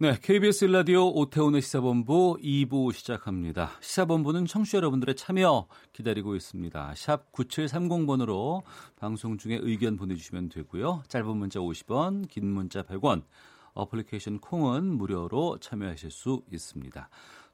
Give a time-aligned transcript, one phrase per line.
[0.00, 3.72] 네, KBS 라디오 오태훈의 시사본부 2부 시작합니다.
[3.80, 6.94] 시사본부는 청취자 여러분들의 참여 기다리고 있습니다.
[6.94, 8.62] 샵 9730번으로
[8.94, 11.02] 방송 중에 의견 보내주시면 되고요.
[11.08, 13.24] 짧은 문자 50원, 긴 문자 100원,
[13.74, 17.08] 어플리케이션 콩은 무료로 참여하실 수 있습니다.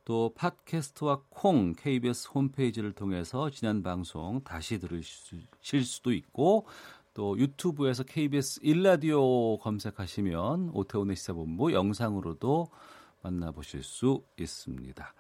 [0.05, 6.67] 또 팟캐스트와 콩 KBS 홈페이지를 통해서 지난 방송 다시 들으실 수도 있고
[7.15, 12.69] 또 유튜브에서 KBS 일라디오 검색하시면 오태훈의 시사본부 영상으로도
[13.23, 15.15] 만나보실 수 있습니다.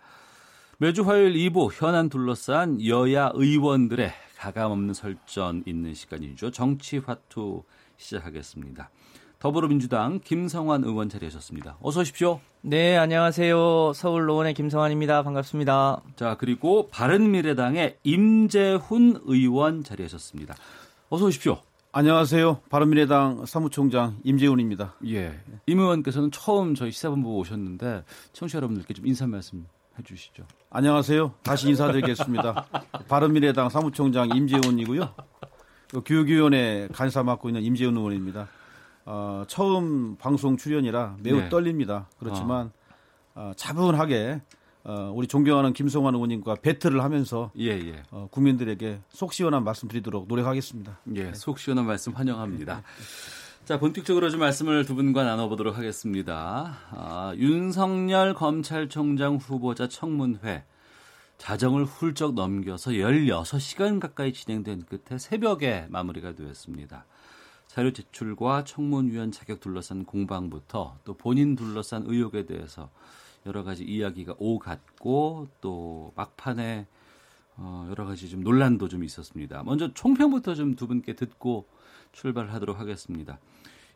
[0.78, 6.50] 매주 화요일 2부 현안 둘러싼 여야 의원들의 가감없는 설전 있는 시간이죠.
[6.50, 7.62] 정치 화투
[7.96, 8.90] 시작하겠습니다.
[9.38, 11.76] 더불어민주당 김성환 의원 자리하셨습니다.
[11.80, 12.40] 어서 오십시오.
[12.62, 13.92] 네, 안녕하세요.
[13.94, 15.22] 서울 노원의 김성환입니다.
[15.22, 16.02] 반갑습니다.
[16.16, 20.54] 자, 그리고 바른미래당의 임재훈 의원 자리하셨습니다.
[21.10, 21.60] 어서 오십시오.
[21.96, 22.62] 안녕하세요.
[22.70, 24.96] 바른미래당 사무총장 임재훈입니다.
[25.06, 25.40] 예.
[25.66, 29.64] 임 의원께서는 처음 저희 시사본부 오셨는데 청취자 여러분들께 좀 인사 말씀
[29.96, 30.42] 해주시죠.
[30.70, 31.34] 안녕하세요.
[31.44, 32.66] 다시 인사드리겠습니다.
[33.06, 35.14] 바른미래당 사무총장 임재훈이고요.
[36.04, 38.48] 교육위원회 간사 맡고 있는 임재훈 의원입니다.
[39.04, 41.48] 어, 처음 방송 출연이라 매우 네.
[41.48, 42.08] 떨립니다.
[42.18, 42.72] 그렇지만
[43.36, 44.40] 어, 차분하게
[44.84, 48.02] 어, 우리 존경하는 김성환 의원님과 배틀을 하면서 예, 예.
[48.10, 50.98] 어, 국민들에게 속 시원한 말씀 드리도록 노력하겠습니다.
[51.16, 52.82] 예, 속 시원한 말씀 환영합니다.
[53.64, 56.76] 자, 본격적으로 좀 말씀을 두 분과 나눠보도록 하겠습니다.
[56.90, 60.64] 아, 윤석열 검찰총장 후보자 청문회
[61.38, 67.06] 자정을 훌쩍 넘겨서 16시간 가까이 진행된 끝에 새벽에 마무리가 되었습니다.
[67.66, 72.90] 자료 제출과 청문위원 자격 둘러싼 공방부터 또 본인 둘러싼 의혹에 대해서
[73.46, 76.86] 여러 가지 이야기가 오갔고 또 막판에
[77.56, 79.62] 어, 여러 가지 좀 논란도 좀 있었습니다.
[79.62, 81.66] 먼저 총평부터 좀 두 분께 듣고
[82.12, 83.38] 출발하도록 하겠습니다.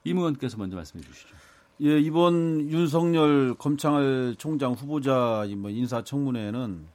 [0.05, 1.35] 임 의원께서 먼저 말씀해 주시죠.
[1.83, 6.87] 예, 이번 윤석열 검찰총장 후보자 이뭐 인사청문회는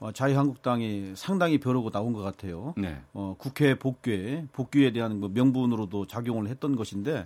[0.00, 2.74] 어, 자유한국당이 상당히 벼르고 나온 것 같아요.
[2.76, 3.00] 네.
[3.12, 7.24] 어, 국회 복귀, 복귀에 대한 뭐 명분으로도 작용을 했던 것인데,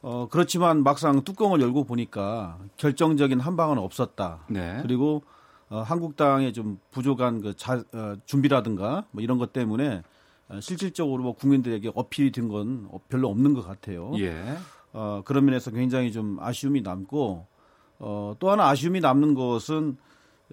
[0.00, 4.40] 어, 그렇지만 막상 뚜껑을 열고 보니까 결정적인 한 방은 없었다.
[4.48, 4.78] 네.
[4.82, 5.22] 그리고
[5.70, 10.02] 어, 한국당의 좀 부족한 그 자, 어, 준비라든가 뭐 이런 것 때문에
[10.48, 14.12] 어, 실질적으로 뭐 국민들에게 어필이 된 건 별로 없는 것 같아요.
[14.18, 14.56] 예.
[14.92, 17.46] 어, 그런 면에서 굉장히 좀 아쉬움이 남고
[17.98, 19.98] 어, 또 하나 아쉬움이 남는 것은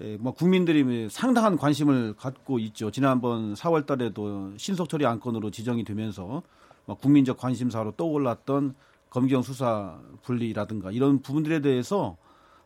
[0.02, 2.92] 예, 뭐 국민들이 상당한 관심을 갖고 있죠.
[2.92, 6.42] 지난번 4월 달에도 신속 처리 안건으로 지정이 되면서
[6.86, 8.76] 뭐 국민적 관심사로 떠올랐던
[9.10, 12.18] 검경 수사 분리라든가 이런 부분들에 대해서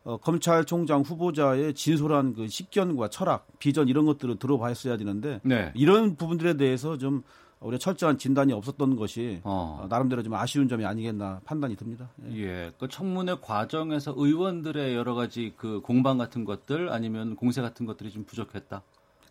[0.04, 5.72] 어, 검찰총장 후보자의 진솔한 그 식견과 철학, 비전 이런 것들을 들어봤어야 되는데 네.
[5.76, 7.24] 이런 부분들에 대해서 좀
[7.60, 9.82] 우리가 철저한 진단이 없었던 것이 어.
[9.84, 12.10] 어, 나름대로 좀 아쉬운 점이 아니겠나 판단이 듭니다.
[12.32, 12.38] 예.
[12.38, 12.72] 예.
[12.80, 18.24] 그 청문회 과정에서 의원들의 여러 가지 그 공방 같은 것들 아니면 공세 같은 것들이 좀
[18.24, 18.82] 부족했다.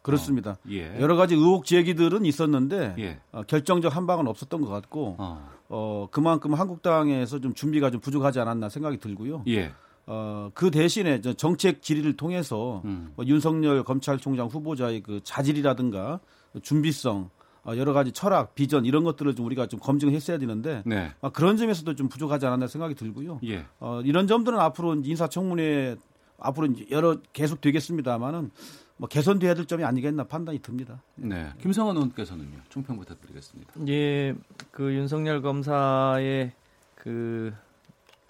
[0.08, 0.56] 그렇습니다.
[0.70, 1.00] 예.
[1.00, 3.20] 여러 가지 의혹 제기들은 있었는데 예.
[3.32, 5.48] 어, 결정적 한 방은 없었던 것 같고 어.
[5.68, 9.44] 어, 그만큼 한국당에서 좀 준비가 좀 부족하지 않았나 생각이 들고요.
[9.48, 9.72] 예.
[10.06, 13.12] 어, 그 대신에 저 정책 질의를 통해서 음.
[13.14, 16.20] 뭐 윤석열 검찰총장 후보자의 그 자질이라든가
[16.62, 17.30] 준비성
[17.64, 21.12] 어, 여러 가지 철학, 비전 이런 것들을 좀 우리가 좀 검증했어야 되는데 네.
[21.20, 23.40] 아, 그런 점에서도 좀 부족하지 않았나 생각이 들고요.
[23.44, 23.66] 예.
[23.80, 25.96] 어, 이런 점들은 앞으로 인사청문회
[26.38, 28.50] 앞으로 여러 계속 되겠습니다만은
[28.98, 31.00] 뭐 개선돼야 될 점이 아니겠나 판단이 듭니다.
[31.14, 31.50] 네.
[31.60, 32.58] 김성원 의원께서는요.
[32.68, 33.72] 총평 부탁드리겠습니다.
[33.88, 34.34] 예,
[34.70, 36.52] 그 윤석열 검사의
[36.96, 37.54] 그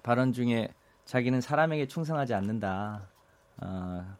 [0.02, 0.68] 발언 중에
[1.06, 3.08] 자기는 사람에게 충성하지 않는다.
[3.62, 4.16] 어,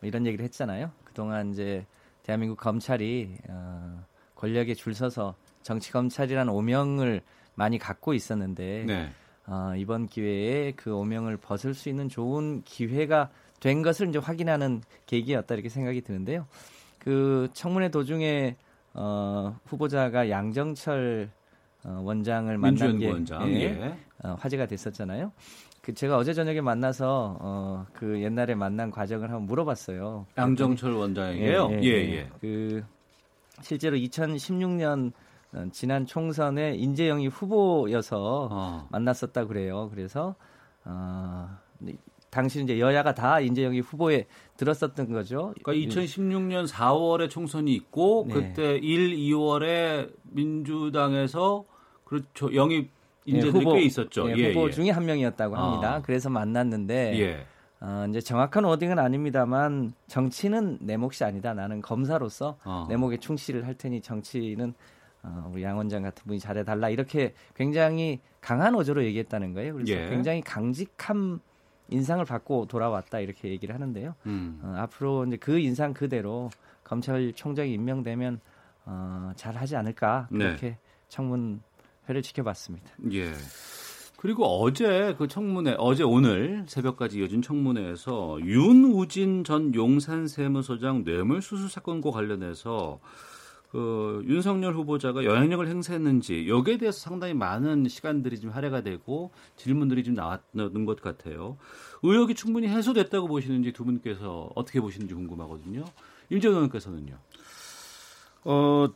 [0.00, 0.92] 뭐 이런 얘기를 했잖아요.
[1.02, 1.86] 그동안 이제
[2.22, 4.04] 대한민국 검찰이 어,
[4.34, 7.22] 권력에 줄 서서 정치 검찰이라는 오명을
[7.54, 9.10] 많이 갖고 있었는데 네.
[9.46, 13.30] 어, 이번 기회에 그 오명을 벗을 수 있는 좋은 기회가
[13.60, 16.46] 된 것을 이제 확인하는 계기였다 이렇게 생각이 드는데요.
[16.98, 18.56] 그 청문회 도중에
[18.94, 21.30] 어, 후보자가 양정철
[21.84, 23.48] 어, 원장을 만난 게 원장.
[23.48, 23.98] 예, 예.
[24.24, 25.32] 어, 화제가 됐었잖아요.
[25.82, 30.26] 그 제가 어제 저녁에 만나서 어, 그 옛날에 만난 과정을 한번 물어봤어요.
[30.36, 31.70] 양정철 원장에게요.
[31.82, 32.30] 예, 예.
[32.40, 32.82] 그
[33.62, 35.12] 실제로 2016년
[35.52, 38.88] 어, 지난 총선에 인재영이 후보여서 어.
[38.90, 39.88] 만났었다 그래요.
[39.90, 40.34] 그래서
[40.84, 41.56] 어,
[42.36, 44.26] 당시 이제 여야가 다 인재영입 후보에
[44.58, 45.54] 들었었던 거죠.
[45.62, 48.34] 그러니까 2016년 4월에 총선이 있고 네.
[48.34, 51.64] 그때 1, 2월에 민주당에서
[52.04, 52.90] 그렇죠 영입
[53.24, 54.38] 인재들이 예, 후보, 꽤 있었죠.
[54.38, 55.94] 예, 후보 중에 한 명이었다고 합니다.
[55.94, 56.02] 아.
[56.02, 57.46] 그래서 만났는데 예.
[57.80, 61.54] 어, 이제 정확한 워딩은 아닙니다만 정치는 내 몫이 아니다.
[61.54, 62.84] 나는 검사로서 어.
[62.90, 64.74] 내 목에 충실을 할 테니 정치는
[65.22, 69.72] 어, 우리 양 원장 같은 분이 잘해달라 이렇게 굉장히 강한 어조로 얘기했다는 거예요.
[69.72, 70.10] 그래서 예.
[70.10, 71.40] 굉장히 강직한
[71.88, 74.14] 인상을 받고 돌아왔다 이렇게 얘기를 하는데요.
[74.26, 74.60] 음.
[74.62, 76.50] 어, 앞으로 이제 그 인상 그대로
[76.84, 78.40] 검찰총장이 임명되면
[78.86, 80.46] 어, 잘 하지 않을까 네.
[80.46, 80.78] 그렇게
[81.08, 82.90] 청문회를 지켜봤습니다.
[83.12, 83.32] 예.
[84.16, 92.10] 그리고 어제 그 청문회, 어제 오늘 새벽까지 이어진 청문회에서 윤우진 전 용산 세무서장 뇌물수수 사건과
[92.10, 92.98] 관련해서
[93.76, 100.14] 그 윤석열 후보자가 영향력을 행사했는지 여기에 대해서 상당히 많은 시간들이 좀 할애가 되고 질문들이 좀
[100.14, 101.58] 나왔는 것 같아요.
[102.02, 105.84] 의혹이 충분히 해소됐다고 보시는지 두 분께서 어떻게 보시는지 궁금하거든요.
[106.30, 107.18] 임재원 의원께서는요.
[108.44, 108.88] 어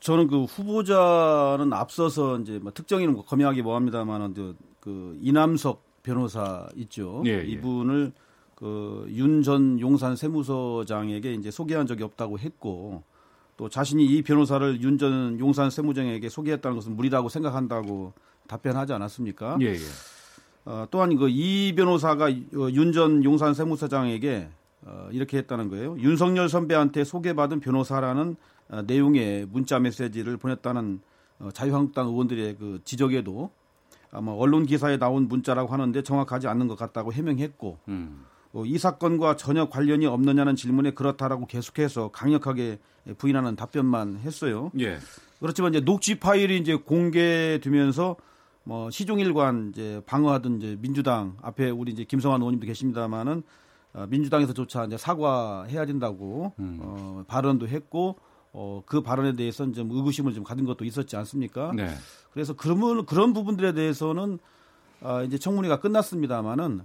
[0.00, 7.22] 저는 그 후보자는 앞서서 이제 뭐 특정인은 뭐 검열하기 뭐합니다만은 그, 그 이남석 변호사 있죠.
[7.26, 7.44] 예, 예.
[7.44, 8.12] 이분을
[8.54, 13.02] 그 윤 전 용산 세무서장에게 이제 소개한 적이 없다고 했고
[13.62, 18.12] 또 자신이 이 변호사를 윤 전 용산 세무장에게 소개했다는 것은 무리라고 생각한다고
[18.48, 19.56] 답변하지 않았습니까?
[19.60, 19.78] 예, 예.
[20.64, 24.48] 어, 또한 그 이 변호사가 윤 전 용산 세무서장에게
[24.84, 25.96] 어, 이렇게 했다는 거예요.
[25.98, 28.34] 윤석열 선배한테 소개받은 변호사라는
[28.70, 31.00] 어, 내용의 문자 메시지를 보냈다는
[31.38, 33.52] 어, 자유한국당 의원들의 그 지적에도
[34.10, 38.24] 아마 언론 기사에 나온 문자라고 하는데 정확하지 않는 것 같다고 해명했고 음.
[38.52, 42.78] 어, 이 사건과 전혀 관련이 없느냐는 질문에 그렇다라고 계속해서 강력하게
[43.18, 44.70] 부인하는 답변만 했어요.
[44.78, 44.98] 예.
[45.40, 48.16] 그렇지만 이제 녹취 파일이 이제 공개되면서
[48.64, 53.42] 뭐 시종일관 이제 방어하던 이제 민주당 앞에 우리 이제 김성환 의원님도 계십니다만은
[53.94, 56.78] 어, 민주당에서조차 이제 사과해야 된다고 음.
[56.80, 58.16] 어, 발언도 했고
[58.52, 61.72] 어, 그 발언에 대해서는 좀 의구심을 좀 가진 것도 있었지 않습니까?
[61.74, 61.88] 네.
[62.32, 64.38] 그래서 그러면 그런 부분들에 대해서는
[65.00, 66.82] 아, 이제 청문회가 끝났습니다만은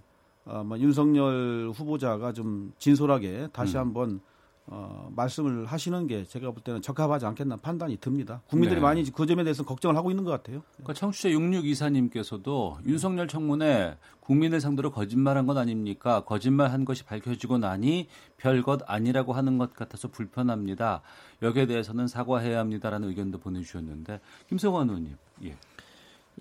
[0.48, 3.82] 어, 뭐 윤석열 후보자가 좀 진솔하게 다시 음.
[3.82, 4.22] 한번
[4.70, 8.42] 어, 말씀을 하시는 게 제가 볼 때는 적합하지 않겠나 판단이 듭니다.
[8.48, 8.82] 국민들이 네.
[8.82, 10.62] 많이 그 점에 대해서 걱정을 하고 있는 것 같아요.
[10.74, 16.26] 그러니까 청취자 6624님께서도 윤석열 청문회 국민을 상대로 거짓말한 건 아닙니까?
[16.26, 21.02] 거짓말한 것이 밝혀지고 나니 별것 아니라고 하는 것 같아서 불편합니다.
[21.42, 25.56] 여기에 대해서는 사과해야 합니다라는 의견도 보내주셨는데 김성환 의원님, 예,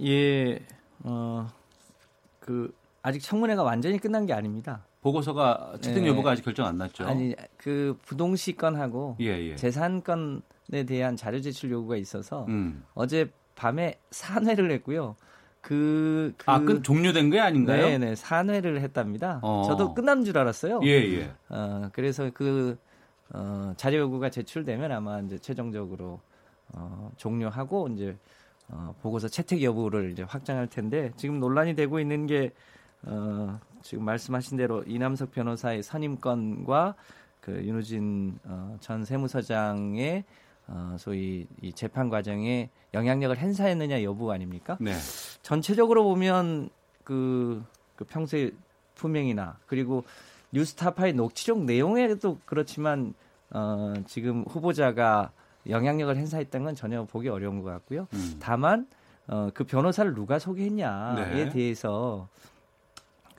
[0.03, 0.67] 예,
[1.05, 1.49] 어,
[2.41, 2.75] 그
[3.07, 4.85] 아직 청문회가 완전히 끝난 게 아닙니다.
[5.01, 6.09] 보고서가 채택 예.
[6.09, 7.07] 여부가 아직 결정 안 났죠?
[7.07, 9.55] 아니 그 부동시 건하고 예, 예.
[9.55, 12.83] 재산 건에 대한 자료 제출 요구가 있어서 음.
[12.95, 15.15] 어제 밤에 산회를 했고요.
[15.61, 17.87] 그, 그 아, 끝 종료된 게 아닌가요?
[17.87, 19.39] 네 네 산회를 했답니다.
[19.45, 19.63] 어.
[19.69, 20.81] 저도 끝난 줄 알았어요.
[20.83, 21.31] 예, 예.
[21.49, 22.77] 어, 그래서 그
[23.33, 26.19] 어, 자료 요구가 제출되면 아마 이제 최종적으로
[26.75, 28.17] 어, 종료하고 이제
[28.69, 32.51] 어, 보고서 채택 여부를 이제 확정할 텐데 지금 논란이 되고 있는 게
[33.07, 36.95] 어, 지금 말씀하신 대로 이남석 변호사의 선임권과
[37.41, 40.25] 그 윤우진 어, 전 세무서장의
[40.69, 44.77] 어, 소위 이 재판 과정에 영향력을 행사했느냐 여부 아닙니까?
[44.81, 44.93] 네.
[45.43, 46.71] 전체적으로 보면
[47.05, 47.65] 그,
[47.95, 48.51] 그 평소에
[48.97, 50.05] 품행이나 그리고
[50.51, 53.15] 뉴스타파의 녹취록 내용에도 그렇지만
[53.51, 55.31] 어, 지금 후보자가
[55.69, 58.09] 영향력을 행사했던 건 전혀 보기 어려운 것 같고요.
[58.13, 58.37] 음.
[58.41, 58.87] 다만
[59.29, 61.49] 어, 그 변호사를 누가 소개했냐에 네.
[61.51, 62.29] 대해서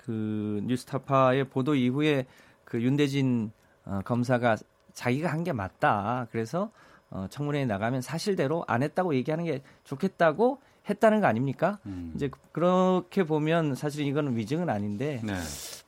[0.08, 2.26] 그 뉴스타파의 보도 이후에
[2.64, 3.52] 그 윤대진
[3.86, 4.56] 어, 검사가
[4.94, 6.28] 자기가 한 게 맞다.
[6.32, 6.72] 그래서
[7.10, 10.60] 어, 청문회에 나가면 사실대로 안 했다고 얘기하는 게 좋겠다고
[10.90, 11.78] 했다는 거 아닙니까?
[11.86, 12.14] 음.
[12.16, 15.34] 이제 그렇게 보면 사실 이거는 위증은 아닌데 네.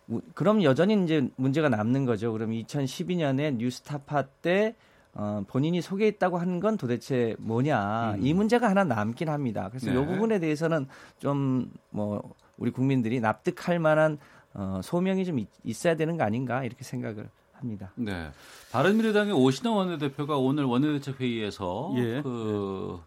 [0.09, 2.33] 우- 그럼 여전히 이제 문제가 남는 거죠.
[2.33, 4.75] 그럼 2012년에 뉴스타파 때
[5.13, 8.19] 어, 본인이 소개했다고 한건 도대체 뭐냐 음.
[8.25, 9.69] 이 문제가 하나 남긴 합니다.
[9.69, 9.99] 그래서 네.
[10.01, 10.87] 이 부분에 대해서는
[11.19, 14.19] 좀뭐 우리 국민들이 납득할 만한
[14.53, 17.91] 어, 소명이 좀 있, 있어야 되는 거 아닌가 이렇게 생각을 합니다.
[17.95, 18.29] 네.
[18.71, 22.21] 바른미래당의 오신환 원내대표가 오늘 원내대책 회의에서 예.
[22.21, 22.99] 그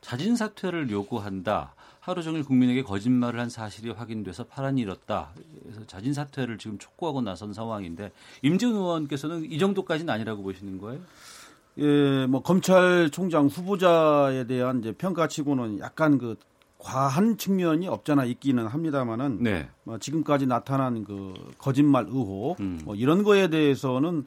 [0.00, 1.74] 자진 사퇴를 요구한다.
[2.00, 5.30] 하루 종일 국민에게 거짓말을 한 사실이 확인돼서 파란이 일었다.
[5.62, 8.12] 그래서 자진 사퇴를 지금 촉구하고 나선 상황인데
[8.42, 11.00] 임지훈 의원께서는 이 정도까지는 아니라고 보시는 거예요?
[11.78, 16.36] 예, 뭐 검찰총장 후보자에 대한 이제 평가치고는 약간 그
[16.78, 19.68] 과한 측면이 없잖아 있기는 합니다만은 네.
[19.82, 22.80] 뭐 지금까지 나타난 그 거짓말 의혹 음.
[22.84, 24.26] 뭐 이런 거에 대해서는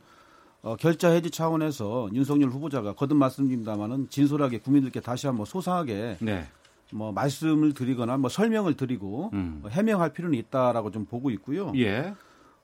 [0.61, 6.45] 어, 결자 해지 차원에서 윤석열 후보자가 거듭 말씀드립니다만은 진솔하게 국민들께 다시 한번 소상하게 네.
[6.93, 9.59] 뭐 말씀을 드리거나 뭐 설명을 드리고 음.
[9.61, 11.71] 뭐 해명할 필요는 있다라고 좀 보고 있고요.
[11.77, 12.13] 예.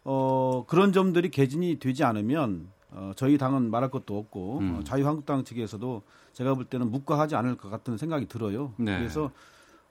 [0.03, 4.75] 어, 그런 점들이 개진이 되지 않으면 어, 저희 당은 말할 것도 없고 음.
[4.75, 6.01] 어, 자유한국당 측에서도
[6.34, 8.74] 제가 볼 때는 묵과하지 않을 것 같은 생각이 들어요.
[8.77, 8.98] 네.
[8.98, 9.32] 그래서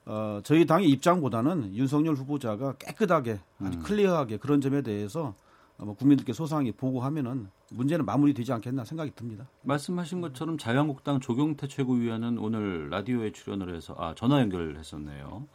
[0.07, 3.67] 어, 저희 당의 입장보다는 윤석열 후보자가 깨끗하게 음.
[3.67, 5.35] 아주 클리어하게 그런 점에 대해서
[5.77, 9.49] 어, 뭐 국민들께 소상히 보고하면은 문제는 마무리되지 않겠나 생각이 듭니다.
[9.63, 15.45] 말씀하신 것처럼 자유한국당 조경태 최고위원은 오늘 라디오에 출연을 해서 아 전화 연결을 했었네요.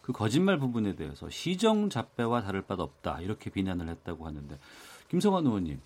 [0.00, 4.58] 그 거짓말 부분에 대해서 시정 잡배와 다를 바도 없다 이렇게 비난을 했다고 하는데
[5.10, 5.80] 김성환 의원님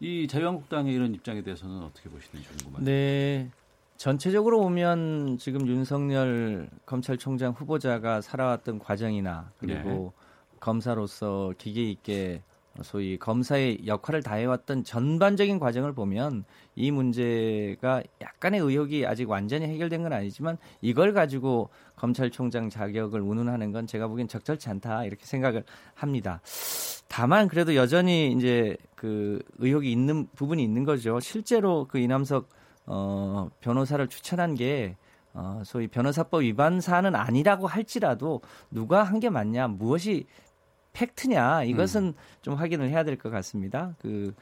[0.00, 2.84] 이 자유한국당의 이런 입장에 대해서는 어떻게 보시는지 궁금합니다.
[2.84, 3.50] 네.
[3.98, 10.12] 전체적으로 보면 지금 윤석열 검찰총장 후보자가 살아왔던 과정이나 그리고
[10.60, 12.42] 검사로서 기계 있게
[12.82, 16.44] 소위 검사의 역할을 다해왔던 전반적인 과정을 보면
[16.76, 23.88] 이 문제가 약간의 의혹이 아직 완전히 해결된 건 아니지만 이걸 가지고 검찰총장 자격을 운운하는 건
[23.88, 25.64] 제가 보기엔 적절치 않다 이렇게 생각을
[25.94, 26.40] 합니다.
[27.08, 31.18] 다만 그래도 여전히 이제 그 의혹이 있는 부분이 있는 거죠.
[31.18, 32.57] 실제로 그 이남석
[32.90, 34.96] 어, 변호사를 추천한 게
[35.34, 38.40] 어, 소위 변호사법 위반 사안은 아니라고 할지라도
[38.70, 40.26] 누가 한 게 맞냐, 무엇이
[40.94, 43.94] 팩트냐 이것은 좀 확인을 해야 될 것 같습니다.
[44.00, 44.34] 그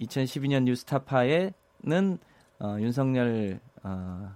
[0.00, 2.18] 2012년 뉴스타파에는
[2.60, 4.32] 어, 윤석열 어,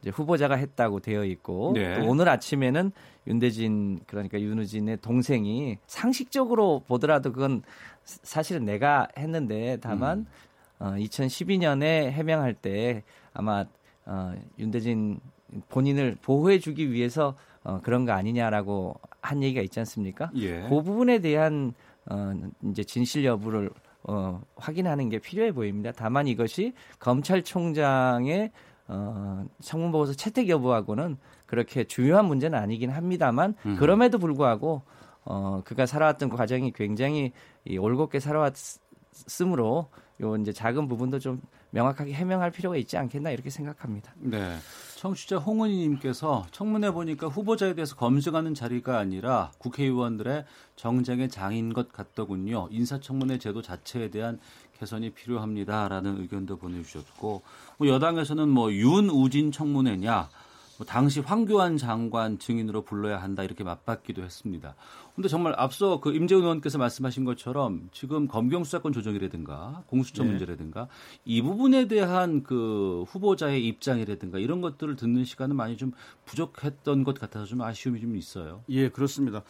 [0.00, 1.94] 이제 후보자가 했다고 되어 있고 네.
[2.00, 2.92] 또 오늘 아침에는
[3.26, 7.62] 윤대진 그러니까 윤우진의 동생이 상식적으로 보더라도 그건
[8.04, 10.26] 사- 사실은 내가 했는데 다만
[10.78, 13.64] 어, 2012년에 해명할 때 아마
[14.04, 15.20] 어, 윤대진
[15.68, 20.30] 본인을 보호해주기 위해서 어, 그런 거 아니냐라고 한 얘기가 있지 않습니까?
[20.36, 20.62] 예.
[20.62, 21.74] 그 부분에 대한
[22.10, 22.32] 어,
[22.64, 23.70] 이제 진실 여부를
[24.04, 25.92] 어, 확인하는 게 필요해 보입니다.
[25.94, 28.50] 다만 이것이 검찰총장의
[28.88, 33.76] 어, 청문보고서 채택 여부하고는 그렇게 중요한 문제는 아니긴 합니다만 음.
[33.76, 34.82] 그럼에도 불구하고
[35.24, 37.32] 어, 그가 살아왔던 과정이 굉장히
[37.66, 38.54] 이 올곧게 살아왔
[39.40, 39.88] 으므로
[40.20, 44.12] 요 이제 작은 부분도 좀 명확하게 해명할 필요가 있지 않겠나 이렇게 생각합니다.
[44.18, 44.56] 네.
[44.96, 50.44] 청취자 홍은희 님께서 청문회 보니까 후보자에 대해서 검증하는 자리가 아니라 국회의원들의
[50.76, 52.68] 정쟁의 장인 것 같더군요.
[52.70, 54.40] 인사청문회 제도 자체에 대한
[54.78, 57.42] 개선이 필요합니다라는 의견도 보내 주셨고
[57.76, 60.28] 뭐 여당에서는 뭐 윤우진 청문회냐 뭐
[60.84, 64.74] 당시 황교안 장관 증인으로 불러야 한다 이렇게 맞받기도 했습니다.
[65.14, 70.30] 근데 정말 앞서 그 임재훈 의원께서 말씀하신 것처럼 지금 검경 수사권 조정이라든가 공수처 네.
[70.30, 70.88] 문제라든가
[71.24, 75.92] 이 부분에 대한 그 후보자의 입장이라든가 이런 것들을 듣는 시간은 많이 좀
[76.24, 78.62] 부족했던 것 같아서 좀 아쉬움이 좀 있어요.
[78.68, 79.42] 예, 그렇습니다.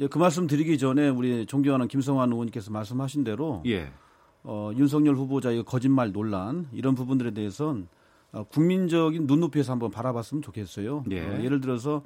[0.00, 3.92] 예, 그 말씀 드리기 전에 우리 존경하는 김성환 의원님께서 말씀하신 대로 예.
[4.42, 8.01] 어, 윤석열 후보자의 거짓말 논란 이런 부분들에 대해서는 어,
[8.50, 11.04] 국민적인 눈높이에서 한번 바라봤으면 좋겠어요.
[11.10, 11.20] 예.
[11.20, 12.02] 어, 예를 들어서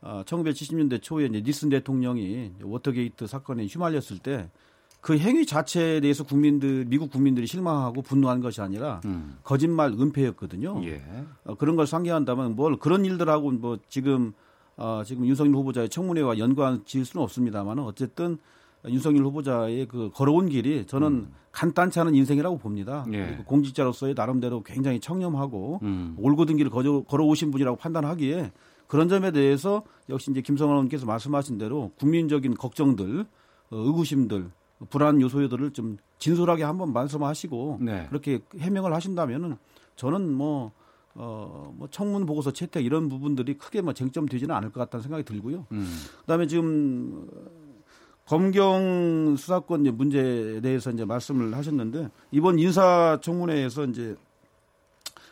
[0.00, 4.50] 어, 1970년대 초에 이제 닉슨 대통령이 워터게이트 사건에 휘말렸을 때
[5.00, 9.38] 그 행위 자체에 대해서 국민들 미국 국민들이 실망하고 분노한 것이 아니라 음.
[9.42, 10.82] 거짓말 은폐였거든요.
[10.84, 11.02] 예.
[11.44, 14.32] 어, 그런 걸 상기한다면 뭘 그런 일들하고 뭐 지금
[14.76, 18.38] 어, 지금 윤석열 후보자의 청문회와 연관 지을 수는 없습니다만 어쨌든
[18.88, 23.04] 윤석열 후보자의 그 걸어온 길이 저는 간단치 않은 인생이라고 봅니다.
[23.12, 23.26] 예.
[23.26, 26.14] 그리고 공직자로서의 나름대로 굉장히 청렴하고 음.
[26.18, 28.52] 올곧은 길을 거저, 걸어오신 분이라고 판단하기에
[28.86, 33.26] 그런 점에 대해서 역시 이제 김성환 의원께서 말씀하신 대로 국민적인 걱정들,
[33.70, 34.50] 어, 의구심들,
[34.88, 38.06] 불안 요소들을 좀 진솔하게 한번 말씀하시고 네.
[38.08, 39.56] 그렇게 해명을 하신다면은
[39.96, 40.72] 저는 뭐
[41.14, 45.66] 어, 뭐 청문 보고서 채택 이런 부분들이 크게 뭐 쟁점되지는 않을 것 같다는 생각이 들고요.
[45.72, 45.86] 음.
[46.20, 47.28] 그다음에 지금
[48.30, 54.14] 검경 수사권 이제 문제에 대해서 이제 말씀을 하셨는데 이번 인사청문회에서 이제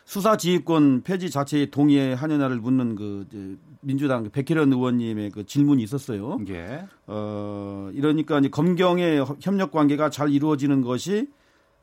[0.03, 6.39] 수사 지휘권 폐지 자체에 동의하느냐를 묻는 그 이제 민주당 백혜련 의원님의 그 질문이 있었어요.
[6.49, 6.87] 예.
[7.07, 11.29] 어, 이러니까 이제 검경의 협력 관계가 잘 이루어지는 것이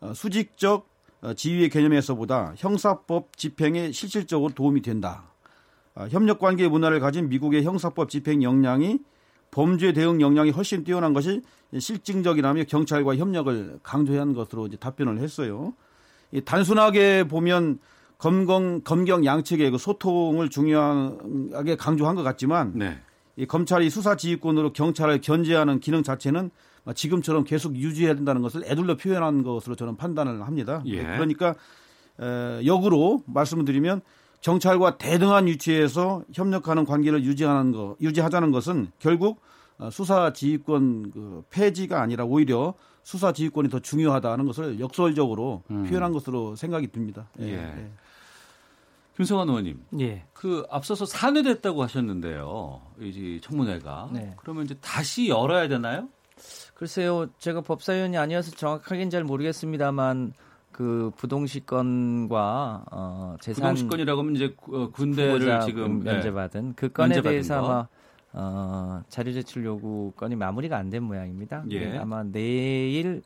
[0.00, 0.86] 어, 수직적
[1.22, 5.30] 어, 지휘의 개념에서보다 형사법 집행에 실질적으로 도움이 된다.
[5.94, 8.98] 아, 협력 관계 문화를 가진 미국의 형사법 집행 역량이
[9.56, 11.40] 범죄 대응 역량이 훨씬 뛰어난 것이
[11.78, 15.72] 실증적이라며 경찰과 협력을 강조한 것으로 이제 답변을 했어요.
[16.30, 17.78] 이 단순하게 보면
[18.18, 22.98] 검경 검경 양측의 그 소통을 중요하게 강조한 것 같지만 네.
[23.36, 26.50] 이 검찰이 수사 지휘권으로 경찰을 견제하는 기능 자체는
[26.94, 30.82] 지금처럼 계속 유지해야 된다는 것을 애둘러 표현한 것으로 저는 판단을 합니다.
[30.84, 31.02] 예.
[31.02, 31.54] 그러니까
[32.20, 34.02] 에, 역으로 말씀을 드리면
[34.46, 39.40] 경찰과 대등한 위치에서 협력하는 관계를 유지하는 거, 유지하자는 것은 결국
[39.76, 45.82] 어, 수사 지휘권 그 폐지가 아니라 오히려 수사 지휘권이 더 중요하다는 것을 역설적으로 음.
[45.88, 47.28] 표현한 것으로 생각이 듭니다.
[47.40, 47.90] 예.
[49.16, 50.24] 김성환 의원님, 예.
[50.32, 52.82] 그 앞서서 산회됐다고 하셨는데요.
[53.00, 54.10] 이 청문회가.
[54.12, 54.34] 네.
[54.36, 56.08] 그러면 이제 다시 열어야 되나요?
[56.74, 60.34] 글쎄요, 제가 법사위원이 아니어서 정확하게는 잘 모르겠습니다만
[60.76, 66.12] 그 부동시건과 어, 재산 부동시건이라고 하면 이제 구- 어, 군대를 지금 네.
[66.12, 67.66] 면제받은 그 건에 면제받은 대해서 거.
[67.66, 67.88] 아마
[68.34, 71.64] 어, 자료 제출 요구 건이 마무리가 안 된 모양입니다.
[71.70, 71.80] 예.
[71.92, 73.22] 네, 아마 내일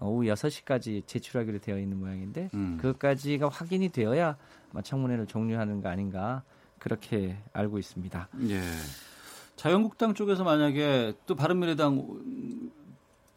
[0.00, 2.78] 오후 6시까지 제출하기로 되어 있는 모양인데 음.
[2.80, 4.36] 그것까지가 확인이 되어야
[4.84, 6.44] 청문회를 종료하는 거 아닌가
[6.78, 8.28] 그렇게 알고 있습니다.
[8.48, 8.60] 예.
[9.56, 12.70] 자유한국당 쪽에서 만약에 또 바른미래당 음,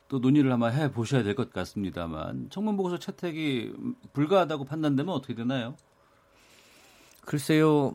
[0.07, 3.73] 또 논의를 아마 해 보셔야 될 것 같습니다만 청문 보고서 채택이
[4.13, 5.75] 불가하다고 판단되면 어떻게 되나요?
[7.21, 7.93] 글쎄요.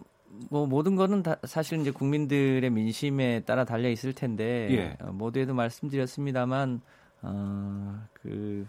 [0.49, 4.97] 뭐 모든 거는 다 사실 이제 국민들의 민심에 따라 달려 있을 텐데 예.
[5.05, 6.81] 어, 모두에도 말씀드렸습니다만
[7.23, 8.67] 어, 그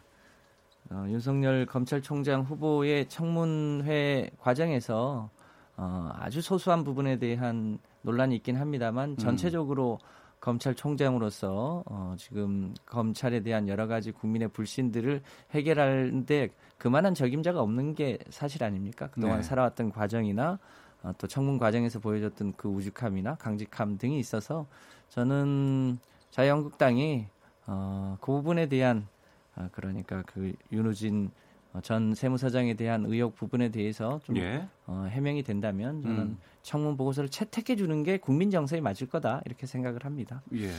[0.89, 5.29] 어, 윤석열 검찰총장 후보의 청문회 과정에서
[5.77, 9.99] 어, 아주 소수한 부분에 대한 논란이 있긴 합니다만 전체적으로
[10.41, 15.21] 검찰총장으로서 어, 지금 검찰에 대한 여러 가지 국민의 불신들을
[15.51, 19.07] 해결하는데 그만한 적임자가 없는 게 사실 아닙니까?
[19.11, 19.43] 그동안 네.
[19.43, 20.59] 살아왔던 과정이나
[21.03, 24.65] 어, 또 청문 과정에서 보여줬던 그 우직함이나 강직함 등이 있어서
[25.09, 25.99] 저는
[26.31, 27.27] 자유한국당이
[27.67, 29.07] 어, 그 부분에 대한
[29.55, 31.50] 어, 그러니까 그 윤우진 어,
[31.83, 34.67] 전 세무사장에 대한 의혹 부분에 대해서 좀 예.
[34.87, 36.37] 어, 해명이 된다면 저는 음.
[36.61, 40.41] 청문 보고서를 채택해 주는 게 국민 정서에 맞을 거다 이렇게 생각을 합니다.
[40.53, 40.71] 예.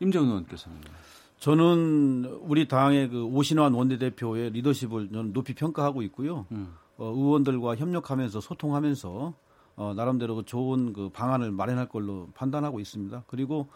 [0.00, 0.78] 임정은 의원께서는
[1.38, 6.46] 저는 우리 당의 그 오신환 원내대표의 리더십을 저는 높이 평가하고 있고요.
[6.50, 6.74] 음.
[6.96, 9.34] 어, 의원들과 협력하면서 소통하면서
[9.76, 13.22] 어, 나름대로 그 좋은 그 방안을 마련할 걸로 판단하고 있습니다.
[13.28, 13.68] 그리고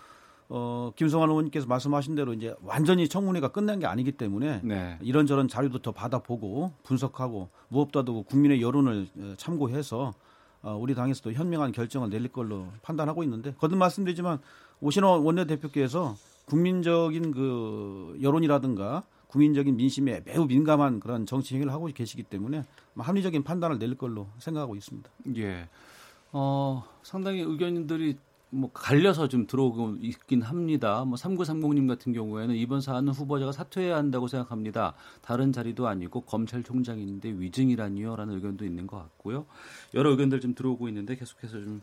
[0.54, 4.98] 어, 김성환 의원님께서 말씀하신 대로 이제 완전히 청문회가 끝난 게 아니기 때문에 네.
[5.00, 10.12] 이런저런 자료도 더 받아보고 분석하고 무엇보다도 국민의 여론을 어, 참고해서
[10.60, 14.40] 어, 우리 당에서도 현명한 결정을 내릴 걸로 판단하고 있는데 거듭 말씀드리지만
[14.82, 22.64] 오신호 원내대표께서 국민적인 그 여론이라든가 국민적인 민심에 매우 민감한 그런 정치 행위를 하고 계시기 때문에
[22.98, 25.08] 합리적인 판단을 내릴 걸로 생각하고 있습니다.
[25.36, 25.70] 예.
[26.32, 28.18] 어, 상당히 의견들이
[28.54, 31.06] 뭐 갈려서 좀 들어오고 있긴 합니다.
[31.06, 34.92] 뭐 3930님 같은 경우에는 이번 사안은 후보자가 사퇴해야 한다고 생각합니다.
[35.22, 39.46] 다른 자리도 아니고 검찰총장인데 위증이라니요 라는 의견도 있는 것 같고요.
[39.94, 41.80] 여러 의견들 좀 들어오고 있는데 계속해서 좀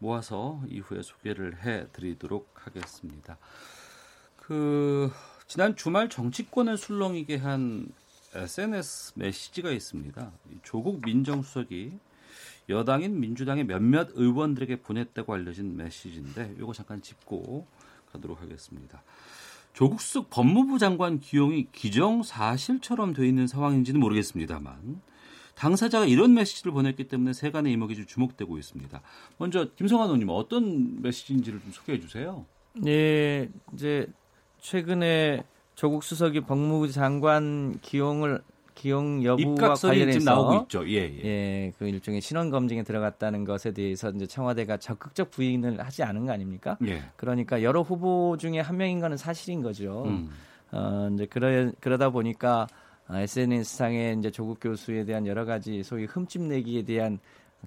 [0.00, 3.38] 모아서 이후에 소개를 해 드리도록 하겠습니다.
[4.36, 5.12] 그
[5.46, 7.92] 지난 주말 정치권을 술렁이게 한
[8.34, 10.32] SNS 메시지가 있습니다.
[10.50, 11.92] 이 조국 민정수석이
[12.68, 17.66] 여당인 민주당의 몇몇 의원들에게 보냈다고 알려진 메시지인데 이거 잠깐 짚고
[18.12, 19.02] 가도록 하겠습니다.
[19.72, 25.00] 조국 수석 법무부 장관 기용이 기정사실처럼 돼 있는 상황인지는 모르겠습니다만
[25.54, 29.00] 당사자가 이런 메시지를 보냈기 때문에 세간의 이목이 좀 주목되고 있습니다.
[29.38, 32.44] 먼저 김성환 의원님 어떤 메시지인지를 좀 소개해 주세요.
[32.86, 34.06] 예, 이제
[34.60, 38.42] 최근에 조국 수석이 법무부 장관 기용을
[38.78, 40.88] 기용 여부와 관련해서 나오고 있죠.
[40.88, 41.24] 예, 예.
[41.24, 46.32] 예, 그 일종의 신원 검증에 들어갔다는 것에 대해서 이제 청와대가 적극적 부인을 하지 않은 거
[46.32, 46.78] 아닙니까?
[46.86, 47.02] 예.
[47.16, 50.04] 그러니까 여러 후보 중에 한 명인 거는 사실인 거죠.
[50.06, 50.30] 음.
[50.70, 52.68] 어, 이제 그러, 그러다 보니까
[53.10, 57.18] SNS상에 이제 조국 교수에 대한 여러 가지 소위 흠집 내기에 대한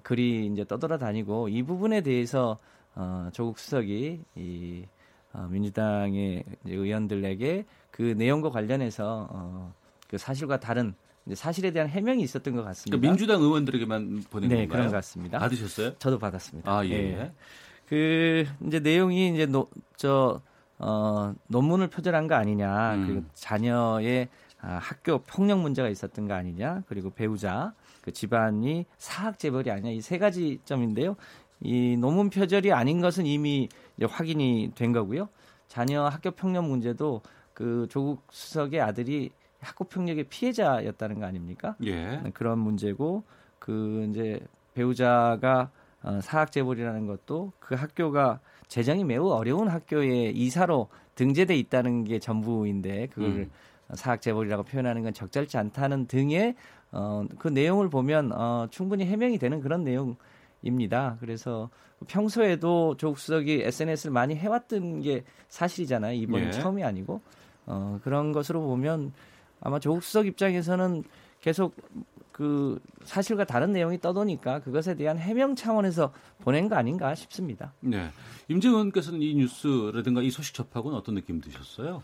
[0.02, 2.58] 글이 이제 떠돌아다니고 이 부분에 대해서
[2.94, 4.84] 어, 조국 수석이 이
[5.34, 9.74] 어, 민주당의 의원들에게 그 내용과 관련해서 어,
[10.12, 10.94] 그 사실과 다른
[11.32, 12.98] 사실에 대한 해명이 있었던 것 같습니다.
[12.98, 14.68] 그러니까 민주당 의원들에게만 보낸 네, 건가요?
[14.68, 15.38] 그런 것 같습니다.
[15.38, 15.94] 받으셨어요?
[15.98, 16.70] 저도 받았습니다.
[16.70, 16.90] 아, 예.
[16.90, 17.32] 예.
[17.88, 20.42] 그 이제 내용이 이제 노, 저
[20.78, 23.06] 어, 논문을 표절한 거 아니냐 음.
[23.06, 24.28] 그리고 자녀의
[24.60, 27.72] 아, 학교 폭력 문제가 있었던 거 아니냐 그리고 배우자
[28.02, 31.16] 그 집안이 사학 재벌이 아니냐 이 세 가지 점인데요.
[31.60, 35.30] 이 논문 표절이 아닌 것은 이미 이제 확인이 된 거고요.
[35.68, 37.22] 자녀 학교 폭력 문제도
[37.54, 39.30] 그 조국 수석의 아들이
[39.62, 41.76] 학교 폭력의 피해자였다는 거 아닙니까?
[41.84, 42.22] 예.
[42.34, 43.22] 그런 문제고
[43.58, 44.40] 그 이제
[44.74, 45.70] 배우자가
[46.02, 53.30] 어, 사학재벌이라는 것도 그 학교가 재정이 매우 어려운 학교에 이사로 등재돼 있다는 게 전부인데 그걸
[53.30, 53.50] 음.
[53.94, 56.56] 사학재벌이라고 표현하는 건 적절치 않다는 등의
[56.90, 61.18] 어, 그 내용을 보면 어, 충분히 해명이 되는 그런 내용입니다.
[61.20, 61.70] 그래서
[62.08, 66.14] 평소에도 조국 수석이 SNS를 많이 해왔던 게 사실이잖아요.
[66.14, 66.50] 이번이 예.
[66.50, 67.20] 처음이 아니고
[67.66, 69.12] 어, 그런 것으로 보면
[69.62, 71.04] 아마 조국 수석 입장에서는
[71.40, 71.74] 계속
[72.32, 77.72] 그 사실과 다른 내용이 떠도니까 그것에 대한 해명 차원에서 보낸 거 아닌가 싶습니다.
[77.80, 78.10] 네.
[78.48, 82.02] 임재원께서는 이 뉴스라든가 이 소식 접하고는 어떤 느낌 드셨어요?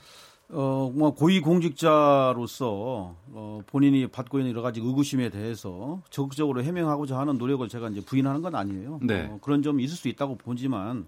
[0.51, 7.37] 어, 뭐 고위 공직자로서 어, 본인이 받고 있는 여러 가지 의구심에 대해서 적극적으로 해명하고자 하는
[7.37, 9.01] 노력을 제가 이제 부인하는 건 아니에요.
[9.03, 9.27] 네.
[9.31, 11.07] 어, 그런 점이 있을 수 있다고 보지만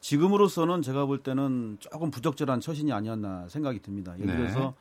[0.00, 4.14] 지금으로서는 제가 볼 때는 조금 부적절한 처신이 아니었나 생각이 듭니다.
[4.18, 4.36] 예를 네.
[4.36, 4.74] 들어서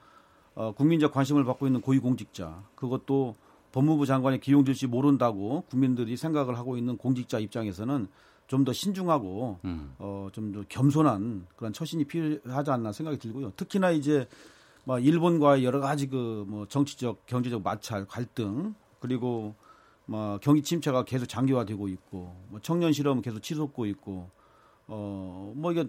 [0.60, 3.36] 어, 국민적 관심을 받고 있는 고위 공직자 그것도
[3.72, 8.08] 법무부 장관이 기용될지 모른다고 국민들이 생각을 하고 있는 공직자 입장에서는
[8.48, 9.94] 좀 더 신중하고 음.
[10.00, 13.54] 어, 좀 더 겸손한 그런 처신이 필요하지 않나 생각이 들고요.
[13.56, 14.28] 특히나 이제
[14.84, 19.56] 뭐 일본과의 여러 가지 그 뭐 정치적, 경제적 마찰, 갈등 그리고
[20.08, 24.30] 뭐 경기 침체가 계속 장기화되고 있고 뭐 청년 실험 계속 치솟고 있고
[24.88, 25.88] 어뭐 이게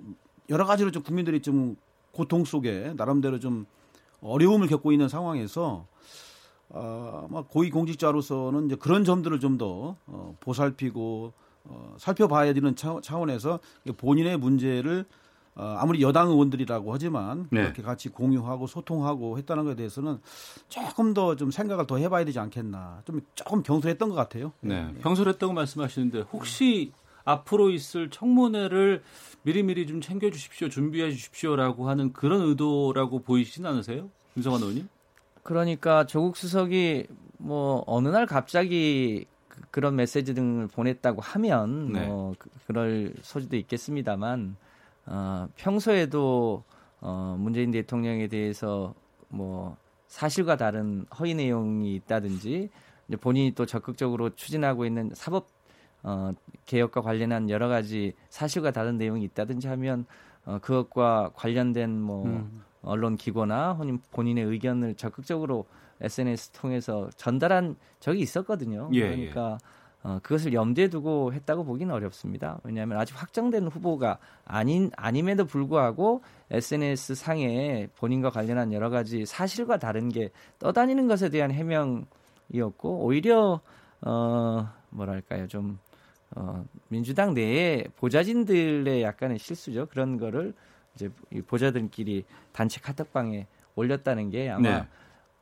[0.48, 1.74] 여러 가지로 좀 국민들이 좀
[2.12, 3.66] 고통 속에 나름대로 좀
[4.22, 5.86] 어려움을 겪고 있는 상황에서
[6.68, 11.32] 어, 뭐 고위 공직자로서는 이제 그런 점들을 좀 더 어, 보살피고
[11.64, 13.58] 어, 살펴봐야 되는 차, 차원에서
[13.96, 15.04] 본인의 문제를
[15.56, 17.62] 어, 아무리 여당 의원들이라고 하지만 네.
[17.62, 20.20] 그렇게 같이 공유하고 소통하고 했다는 것에 대해서는
[20.68, 24.52] 조금 더 좀 생각을 더 해봐야 되지 않겠나 좀 조금 경솔했던 것 같아요.
[24.60, 24.94] 네.
[25.02, 26.92] 경솔했다고 말씀하시는데 혹시
[27.24, 29.02] 앞으로 있을 청문회를
[29.42, 34.10] 미리미리 좀 챙겨 주십시오, 준비해 주십시오라고 하는 그런 의도라고 보이시진 않으세요?
[34.36, 34.88] 윤성환 의원님?
[35.42, 37.06] 그러니까 조국 수석이
[37.38, 42.06] 뭐 어느 날 갑자기 그- 그런 메시지 등을 보냈다고 하면 네.
[42.06, 44.56] 뭐 그- 그럴 소지도 있겠습니다만
[45.06, 46.62] 어, 평소에도
[47.00, 48.94] 어, 문재인 대통령에 대해서
[49.28, 52.68] 뭐 사실과 다른 허위 내용이 있다든지
[53.20, 55.46] 본인이 또 적극적으로 추진하고 있는 사법
[56.02, 56.32] 어,
[56.66, 60.06] 개혁과 관련한 여러 가지 사실과 다른 내용이 있다든지 하면
[60.44, 62.62] 어, 그것과 관련된 뭐 음.
[62.82, 65.66] 언론 기고나 혹은 본인의 의견을 적극적으로
[66.00, 68.88] SNS 통해서 전달한 적이 있었거든요.
[68.92, 69.58] 예, 그러니까
[70.02, 72.58] 어, 그것을 염두에 두고 했다고 보기는 어렵습니다.
[72.64, 80.08] 왜냐하면 아직 확정된 후보가 아닌 아님에도 불구하고 SNS 상에 본인과 관련한 여러 가지 사실과 다른
[80.08, 83.60] 게 떠다니는 것에 대한 해명이었고 오히려
[84.00, 85.78] 어 뭐랄까요 좀
[86.36, 89.86] 어, 민주당 내에 보좌진들의 약간의 실수죠.
[89.86, 90.54] 그런 거를
[90.94, 94.86] 이제 이 보좌들끼리 단체 카톡방에 올렸다는 게 아마 네.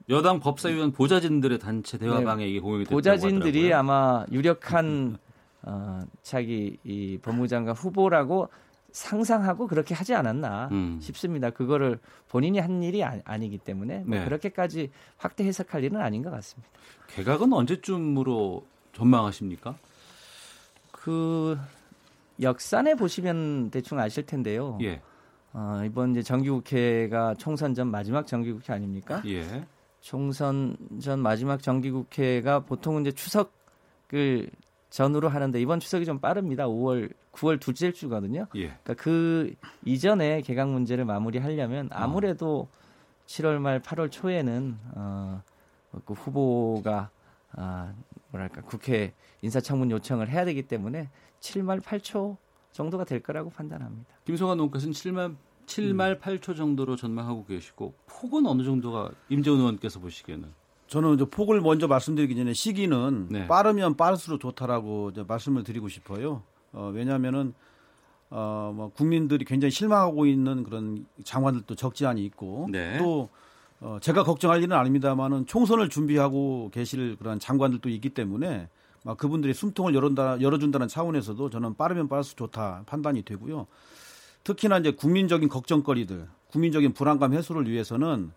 [0.09, 3.11] 여당 법사위원 보좌진들의 단체 대화방에 이게 공유됐다고 네.
[3.11, 3.73] 보좌진들이.
[3.75, 5.19] 아마 유력한
[5.63, 8.49] 어, 차기 이 법무장관 후보라고
[8.91, 10.99] 상상하고 그렇게 하지 않았나 음.
[11.03, 11.51] 싶습니다.
[11.51, 11.99] 그거를
[12.29, 14.25] 본인이 한 일이 아, 니 기 때문에 뭐 네.
[14.25, 16.71] 그렇게까지 확대 해석할 일은 아닌 것 같습니다.
[17.09, 19.77] 개각은 언제쯤으로 전망하십니까?
[21.01, 21.57] 그
[22.43, 24.79] 역산에 보시면 대충 아실 텐데요.
[24.83, 25.01] 예.
[25.53, 29.23] 어, 이번 이제 정기국회가 총선 전 마지막 정기국회 아닙니까?
[29.27, 29.65] 예.
[30.01, 34.51] 총선 전 마지막 정기국회가 보통은 이제 추석을
[34.91, 36.67] 전후로 하는데 이번 추석이 좀 빠릅니다.
[36.67, 38.47] 5월, 9월 둘째 주거든요.
[38.57, 38.67] 예.
[38.83, 42.69] 그러니까 그 이전에 개각 문제를 마무리하려면 아무래도
[43.27, 45.43] 7월 말 8월 초에는 어,
[46.05, 47.11] 그 후보가
[47.53, 47.93] 아,
[48.31, 51.11] 뭐랄까 국회 인사청문 요청을 해야 되기 때문에
[51.41, 52.37] 7말 8초
[52.73, 54.15] 정도가 될 거라고 판단합니다.
[54.25, 55.37] 김성환 의원께서는 7말
[55.67, 56.21] 7말 음.
[56.21, 60.49] 8초 정도로 전망하고 계시고 폭은 어느 정도가 임재훈 의원께서 보시기에는
[60.89, 63.47] 저는 이제 폭을 먼저 말씀드리기 전에 시기는 네.
[63.47, 66.43] 빠르면 빠를수록 좋다라고 이제 말씀을 드리고 싶어요.
[66.73, 67.53] 어, 왜냐하면은
[68.31, 72.99] 어, 뭐 국민들이 굉장히 실망하고 있는 그런 장관들도 적지 않이 있고 네.
[72.99, 73.29] 또
[73.81, 78.69] 어, 제가 걱정할 일은 아닙니다만은 총선을 준비하고 계실 그런 장관들도 있기 때문에
[79.05, 83.67] 막 그분들이 숨통을 열어다, 열어준다는 차원에서도 저는 빠르면 빠를수록 좋다 판단이 되고요.
[84.43, 88.33] 특히나 이제 국민적인 걱정거리들, 국민적인 불안감 해소를 위해서는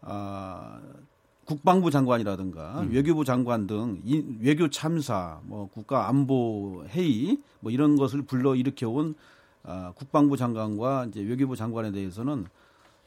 [0.00, 0.80] 아,
[1.44, 8.22] 국방부 장관이라든가 외교부 장관 등 이, 외교 참사, 뭐 국가 안보 회의 뭐 이런 것을
[8.22, 9.14] 불러 일으켜온
[9.62, 12.46] 아, 국방부 장관과 이제 외교부 장관에 대해서는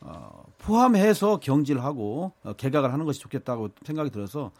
[0.01, 4.51] 어, 포함해서 경질하고 어, 개각을 하는 것이 좋겠다고 생각이 들어서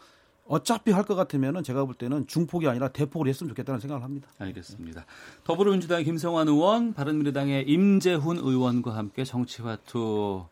[0.46, 4.28] 어차피 할 것 같으면은 제가 볼 때는 중폭이 아니라 대폭으로 했으면 좋겠다는 생각을 합니다.
[4.38, 5.04] 알겠습니다.
[5.44, 10.44] 더불어민주당의 김성환 의원, 바른미래당의 임재훈 의원과 함께 정치화투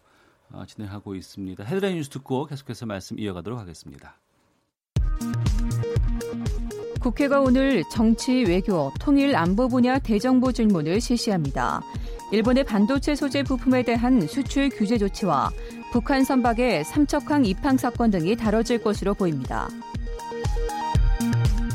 [0.52, 1.64] 어, 진행하고 있습니다.
[1.64, 4.16] 헤드라인 뉴스 듣고 계속해서 말씀 이어가도록 하겠습니다.
[7.00, 11.80] 국회가 오늘 정치, 외교, 통일, 안보 분야 대정부 질문을 실시합니다.
[12.32, 15.50] 일본의 반도체 소재 부품에 대한 수출 규제 조치와
[15.92, 19.68] 북한 선박의 삼척항 입항 사건 등이 다뤄질 것으로 보입니다.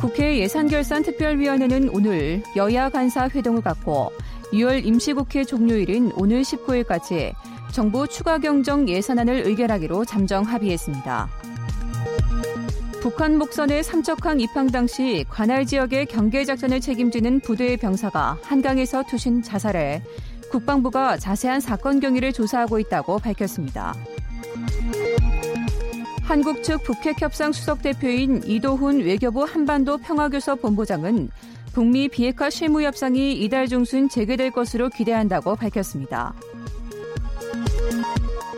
[0.02, 4.12] 국회 예산결산특별위원회는 오늘 여야 간사 회동을 갖고
[4.52, 7.34] 6월 임시국회 종료일인 오늘 19일까지
[7.72, 11.30] 정부 추가 경정 예산안을 의결하기로 잠정 합의했습니다.
[13.02, 20.04] 북한 목선의 삼척항 입항 당시 관할 지역의 경계 작전을 책임지는 부대의 병사가 한강에서 투신 자살해
[20.52, 23.96] 국방부가 자세한 사건 경위를 조사하고 있다고 밝혔습니다.
[26.24, 31.30] 한국 측 북핵 협상 수석 대표인 이도훈 외교부 한반도 평화교섭 본부장은
[31.74, 36.34] 북미 비핵화 실무 협상이 이달 중순 재개될 것으로 기대한다고 밝혔습니다.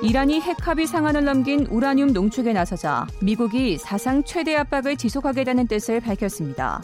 [0.03, 6.84] 이란이 핵 합의 상한을 넘긴 우라늄 농축에 나서자 미국이 사상 최대 압박을 지속하겠다는 뜻을 밝혔습니다.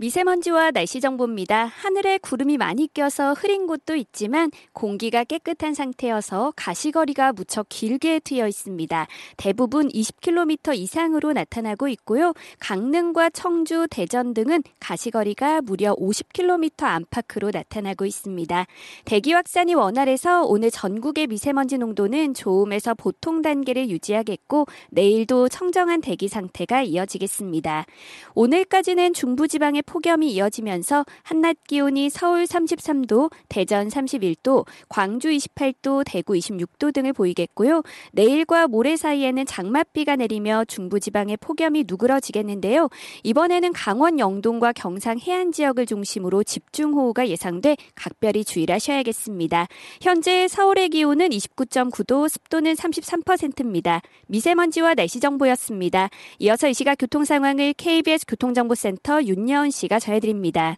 [0.00, 1.66] 미세먼지와 날씨 정보입니다.
[1.66, 9.06] 하늘에 구름이 많이 껴서 흐린 곳도 있지만 공기가 깨끗한 상태여서 가시거리가 무척 길게 트여 있습니다.
[9.36, 12.32] 대부분 20km 이상으로 나타나고 있고요.
[12.60, 18.66] 강릉과 청주, 대전 등은 가시거리가 무려 50km 안팎으로 나타나고 있습니다.
[19.04, 26.84] 대기 확산이 원활해서 오늘 전국의 미세먼지 농도는 좋음에서 보통 단계를 유지하겠고 내일도 청정한 대기 상태가
[26.84, 27.84] 이어지겠습니다.
[28.34, 37.12] 오늘까지는 중부지방의 폭염이 이어지면서 한낮 기온이 서울 33도, 대전 31도, 광주 28도, 대구 26도 등을
[37.12, 37.82] 보이겠고요.
[38.12, 42.88] 내일과 모레 사이에는 장맛비가 내리며 중부지방의 폭염이 누그러지겠는데요.
[43.24, 49.66] 이번에는 강원 영동과 경상 해안 지역을 중심으로 집중호우가 예상돼 각별히 주의를 하셔야겠습니다.
[50.00, 54.02] 현재 서울의 기온은 29.9도, 습도는 33%입니다.
[54.28, 56.10] 미세먼지와 날씨 정보였습니다.
[56.38, 60.76] 이어서 이 시각 교통 상황을 KBS 교통정보센터 윤여은 씨가 전해드립니다.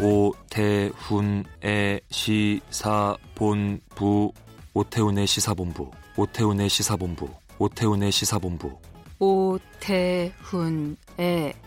[0.00, 4.32] 오태훈의 시사본부
[4.72, 8.78] 오태훈의 시사본부 오태훈의 시사본부 오태훈의 시사본부
[9.18, 11.58] 오태훈의 시사본부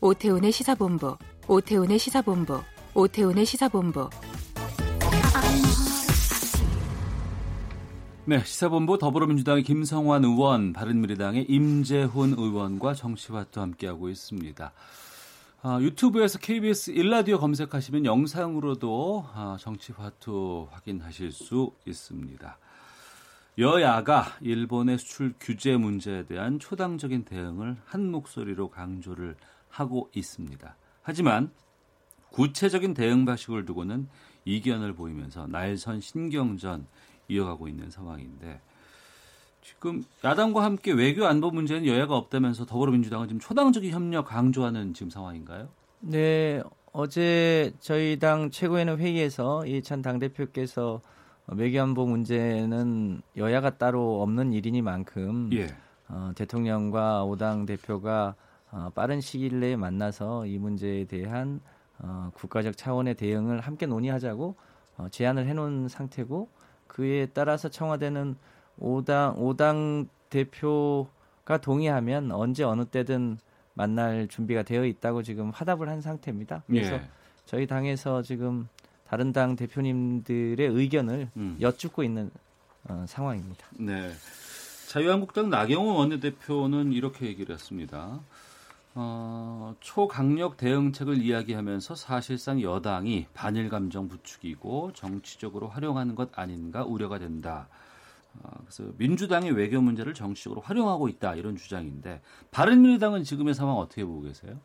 [0.00, 1.16] 오태훈의 시사본부
[1.48, 2.60] 오태훈의 시사본부
[2.94, 4.10] 오태훈의 시사본부
[8.30, 14.72] 네, 시사본부 더불어민주당의 김성환 의원, 바른미래당의 임재훈 의원과 정치와도 함께하고 있습니다.
[15.62, 22.56] 아, 유튜브에서 KBS 일라디오 검색하시면 영상으로도 아, 정치화투 확인하실 수 있습니다.
[23.58, 29.34] 여야가 일본의 수출 규제 문제에 대한 초당적인 대응을 한 목소리로 강조를
[29.70, 30.76] 하고 있습니다.
[31.02, 31.50] 하지만
[32.30, 34.08] 구체적인 대응 방식을 두고는
[34.44, 36.86] 이견을 보이면서 날선 신경전
[37.30, 38.60] 이어가고 있는 상황인데
[39.62, 45.68] 지금 야당과 함께 외교 안보 문제는 여야가 없다면서 더불어민주당은 지금 초당적인 협력 강조하는 지금 상황인가요?
[46.00, 46.62] 네,
[46.92, 51.00] 어제 저희 당 최고위원 회의에서 이찬 당대표께서
[51.46, 55.74] 외교안보 문제는 여야가 따로 없는 일이니만큼 예.
[56.08, 58.34] 어, 대통령과 오당 대표가
[58.70, 61.60] 어, 빠른 시일 내에 만나서 이 문제에 대한
[61.98, 64.56] 어, 국가적 차원의 대응을 함께 논의하자고
[64.96, 66.48] 어, 제안을 해놓은 상태고
[66.90, 68.34] 그에 따라서 청와대는
[68.78, 73.38] 오당 오당 대표가 동의하면 언제 어느 때든
[73.74, 76.64] 만날 준비가 되어 있다고 지금 화답을 한 상태입니다.
[76.66, 77.08] 그래서 예.
[77.44, 78.68] 저희 당에서 지금
[79.06, 81.56] 다른 당 대표님들의 의견을 음.
[81.60, 82.30] 여쭙고 있는
[82.84, 83.66] 어, 상황입니다.
[83.78, 84.10] 네.
[84.88, 88.18] 자유한국당 나경원 원내대표는 이렇게 얘기를 했습니다.
[88.94, 97.68] 어, 초강력 대응책을 이야기하면서 사실상 여당이 반일 감정 부추기고 정치적으로 활용하는 것 아닌가 우려가 된다.
[98.42, 104.22] 어, 그래서 민주당이 외교 문제를 정치적으로 활용하고 있다 이런 주장인데 바른미래당은 지금의 상황 어떻게 보고
[104.22, 104.56] 계세요?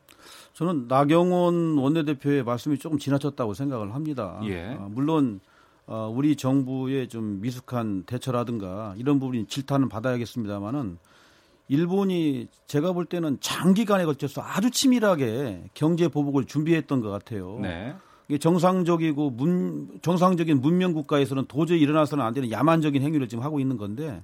[0.54, 4.40] 저는 나경원 원내대표의 말씀이 조금 지나쳤다고 생각을 합니다.
[4.44, 4.76] 예.
[4.80, 5.40] 아, 물론
[5.88, 10.98] 어, 우리 정부의 좀 미숙한 대처라든가 이런 부분이 질타는 받아야겠습니다만은
[11.68, 17.60] 일본이 제가 볼 때는 장기간에 걸쳐서 아주 치밀하게 경제 보복을 준비했던 것 같아요.
[17.62, 17.96] 네.
[18.28, 23.78] 이게 정상적이고 문, 정상적인 문명 국가에서는 도저히 일어나서는 안 되는 야만적인 행위를 지금 하고 있는
[23.78, 24.24] 건데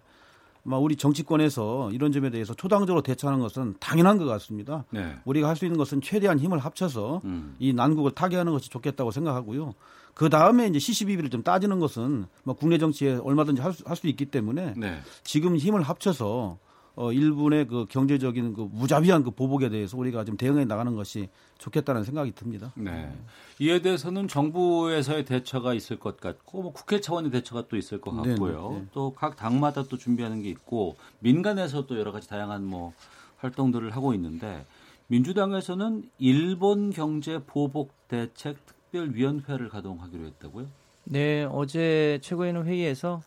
[0.65, 4.85] 아마 우리 정치권에서 이런 점에 대해서 초당적으로 대처하는 것은 당연한 것 같습니다.
[4.91, 5.15] 네.
[5.25, 7.55] 우리가 할 수 있는 것은 최대한 힘을 합쳐서 음.
[7.59, 9.73] 이 난국을 타개하는 것이 좋겠다고 생각하고요.
[10.13, 14.99] 그 다음에 이제 시시비비를 좀 따지는 것은 뭐 국내 정치에 얼마든지 할수할수 있기 때문에 네.
[15.23, 16.57] 지금 힘을 합쳐서
[17.01, 22.03] 어 일본의 그 경제적인 그 무자비한 그 보복에 대해서 우리가 좀 대응해 나가는 것이 좋겠다는
[22.03, 22.71] 생각이 듭니다.
[22.75, 23.11] 네.
[23.57, 28.29] 이에 대해서는 정부에서의 대처가 있을 것 같고 뭐 국회 차원의 대처가 또 있을 것 네,
[28.29, 28.69] 같고요.
[28.69, 28.85] 네, 네.
[28.93, 32.93] 또각 당마다 또 준비하는 게 있고 민간에서 또 여러 가지 다양한 뭐
[33.37, 34.63] 활동들을 하고 있는데
[35.07, 38.57] 민주당에서는 일본 경제 보복 대책
[38.91, 40.67] 특별위원회를 가동하기로 했다고요?
[41.05, 43.23] 네, 어제 최고위원 회의에서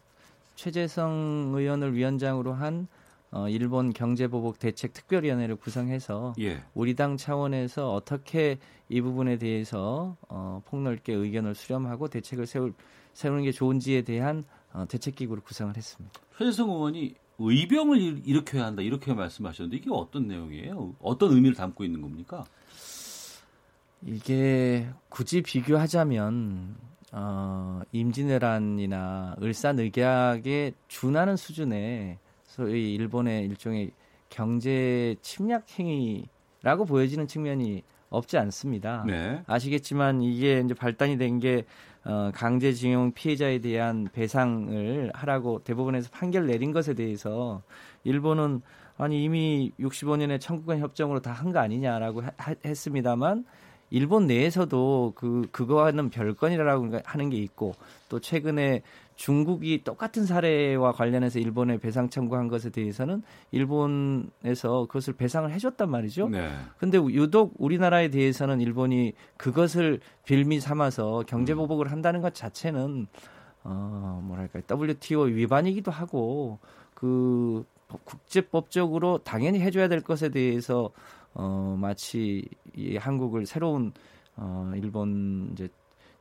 [0.54, 2.86] 최재성 의원을 위원장으로 한
[3.36, 6.62] 어, 일본 경제보복 대책 특별위원회를 구성해서 예.
[6.72, 12.74] 우리 당 차원에서 어떻게 이 부분에 대해서 어, 폭넓게 의견을 수렴하고 대책을 세울
[13.12, 16.20] 세우는 게 좋은지에 대한 어, 대책 기구를 구성을 했습니다.
[16.38, 20.94] 최재성 의원이 의병을 일- 일으켜야 한다 이렇게 말씀하셨는데 이게 어떤 내용이에요?
[21.00, 22.44] 어떤 의미를 담고 있는 겁니까?
[24.06, 26.76] 이게 굳이 비교하자면
[27.10, 32.18] 어, 임진왜란이나 을사늑약에 준하는 수준의
[32.54, 33.90] 소위 일본의 일종의
[34.28, 39.02] 경제 침략 행위라고 보여지는 측면이 없지 않습니다.
[39.04, 39.42] 네.
[39.46, 41.64] 아시겠지만 이게 이제 발단이 된 게
[42.04, 47.62] 어, 강제징용 피해자에 대한 배상을 하라고 대법원에서 판결 내린 것에 대해서
[48.04, 48.60] 일본은
[48.98, 53.44] 아니 이미 65년에 청구권 협정으로 다 한 거 아니냐라고 하- 하- 했습니다만
[53.90, 57.74] 일본 내에서도 그 그거와는 별건이라고 하는 게 있고
[58.08, 58.82] 또 최근에
[59.16, 63.22] 중국이 똑같은 사례와 관련해서 일본에 배상 청구한 것에 대해서는
[63.52, 66.28] 일본에서 그것을 배상을 해줬단 말이죠.
[66.28, 66.50] 네.
[66.78, 73.06] 근데 유독 우리나라에 대해서는 일본이 그것을 빌미 삼아서 경제 보복을 한다는 것 자체는
[73.62, 76.58] 어 뭐랄까 WTO 위반이기도 하고
[76.94, 77.64] 그
[78.04, 80.90] 국제법적으로 당연히 해줘야 될 것에 대해서
[81.34, 83.92] 어 마치 이 한국을 새로운
[84.36, 85.68] 어 일본 이제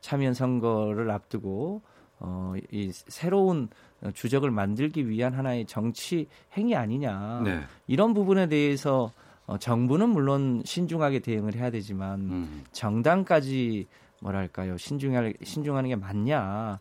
[0.00, 1.82] 참여연 선거를 앞두고
[2.20, 3.68] 어 이 새로운
[4.14, 7.60] 주적을 만들기 위한 하나의 정치 행위 아니냐 네.
[7.86, 9.10] 이런 부분에 대해서
[9.46, 12.64] 어, 정부는 물론 신중하게 대응을 해야 되지만 음.
[12.72, 13.86] 정당까지
[14.20, 16.78] 뭐랄까요 신중할 신중하는 게 맞냐?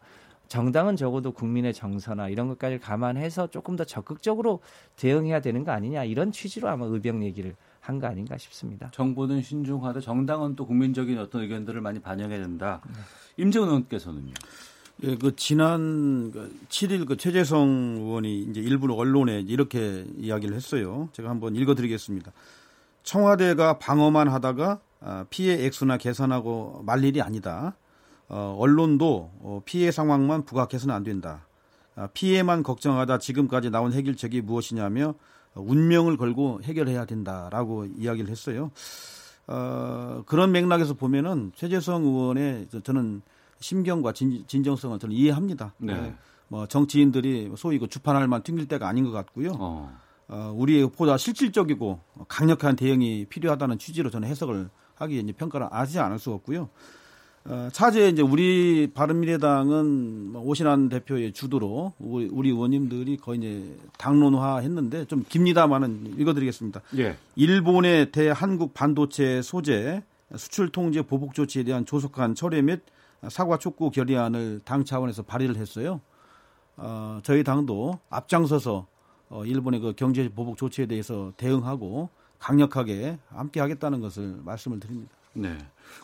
[0.47, 4.59] 정당은 적어도 국민의 정서나 이런 것까지 감안해서 조금 더 적극적으로
[4.95, 8.89] 대응해야 되는 거 아니냐 이런 취지로 아마 의병 얘기를 한 거 아닌가 싶습니다.
[8.93, 12.81] 정부는 신중하되 정당은 또 국민적인 어떤 의견들을 많이 반영해야 된다.
[12.87, 12.93] 네.
[13.43, 14.33] 임재훈 의원께서는요.
[15.01, 21.09] 예, 그 지난 그 7일 그 최재성 의원이 이제 일부 언론에 이렇게 이야기를 했어요.
[21.13, 22.31] 제가 한번 읽어드리겠습니다.
[23.03, 27.75] 청와대가 방어만 하다가 아, 피해 액수나 계산하고 말 일이 아니다.
[28.29, 31.45] 어, 언론도 어, 피해 상황만 부각해서는 안 된다.
[31.95, 35.15] 아, 피해만 걱정하다 지금까지 나온 해결책이 무엇이냐며
[35.55, 38.71] 어, 운명을 걸고 해결해야 된다라고 이야기를 했어요.
[39.47, 43.21] 어, 그런 맥락에서 보면은 최재성 의원의 저- 저는
[43.59, 45.73] 심경과 진, 진정성을 저는 이해합니다.
[45.77, 45.93] 네.
[45.93, 46.15] 네.
[46.47, 49.53] 뭐 정치인들이 소위 그 주판알만 튕길 때가 아닌 것 같고요.
[49.59, 49.97] 어.
[50.27, 56.19] 어, 우리의 보다 실질적이고 강력한 대응이 필요하다는 취지로 저는 해석을 하기에 이제 평가를 하지 않을
[56.19, 56.69] 수 없고요.
[57.45, 64.59] 어, 차제 이제 우리 바른미래당은 뭐 오신환 대표의 주도로 우리, 우리 의원님들이 거의 이제 당론화
[64.59, 66.81] 했는데 좀 깁니다만은 읽어드리겠습니다.
[66.99, 67.17] 예.
[67.35, 70.03] 일본의 대한국 반도체 소재
[70.35, 72.81] 수출 통제 보복 조치에 대한 조속한 철회 및
[73.29, 76.01] 사과 촉구 결의안을 당 차원에서 발의를 했어요.
[76.77, 78.87] 어, 저희 당도 앞장서서
[79.29, 82.09] 어, 일본의 그 경제 보복 조치에 대해서 대응하고
[82.39, 85.11] 강력하게 함께 하겠다는 것을 말씀을 드립니다.
[85.33, 85.57] 네.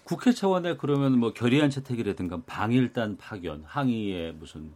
[0.04, 4.72] 국회 차원에 그러면 뭐 결의안 채택이라든가 방일단 파견, 항의에 무슨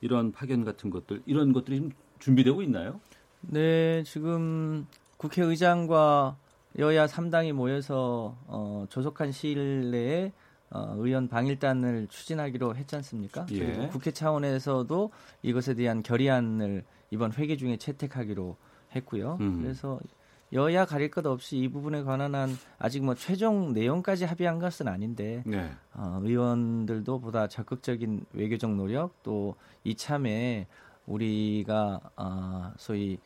[0.00, 3.00] 이런 파견 같은 것들 이런 것들이 좀 준비되고 있나요?
[3.40, 6.36] 네, 지금 국회의장과
[6.78, 10.32] 여야 3당이 모여서 어, 조속한 시일 내에
[10.70, 13.46] 어, 의원 방일단을 추진하기로 했지 않습니까?
[13.50, 13.58] 예.
[13.58, 15.10] 그리고 국회 차원에서도
[15.42, 18.56] 이것에 대한 결의안을 이번 회기 중에 채택하기로
[18.94, 19.38] 했고요.
[19.40, 19.62] 음.
[19.62, 19.98] 그래서
[20.52, 25.42] 여야 가릴 것 없이 이 부분에 관한 한 아직 뭐 최종 내용까지 합의한 것은 아닌데
[25.44, 25.70] 네.
[25.94, 30.66] 어, 의원들도 보다 적극적인 외교적 노력 또 이참에
[31.06, 33.18] 우리가 어, 소위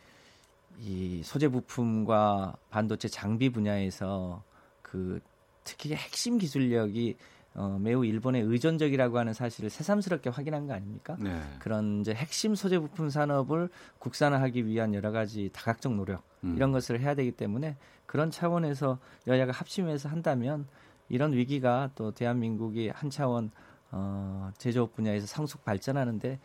[0.80, 4.42] 이 소재 부품과 반도체 장비 분야에서
[4.80, 5.20] 그
[5.64, 7.16] 특히 핵심 기술력이
[7.54, 11.16] 어, 매우 일본에 의존적이라고 하는 사실을 새삼스럽게 확인한 거 아닙니까?
[11.20, 11.42] 네.
[11.58, 16.54] 그런 이제 핵심 소재 부품 산업을 국산화하기 위한 여러 가지 다각적 노력 음.
[16.56, 20.66] 이런 것을 해야 되기 때문에 그런 차원에서 여야가 합심해서 한다면
[21.08, 23.50] 이런 위기가 또 대한민국이 한 차원
[23.90, 26.38] 어, 제조업 분야에서 상속 발전하는데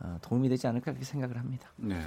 [0.00, 1.70] 어, 도움이 되지 않을까 그렇게 생각을 합니다.
[1.76, 2.00] 네.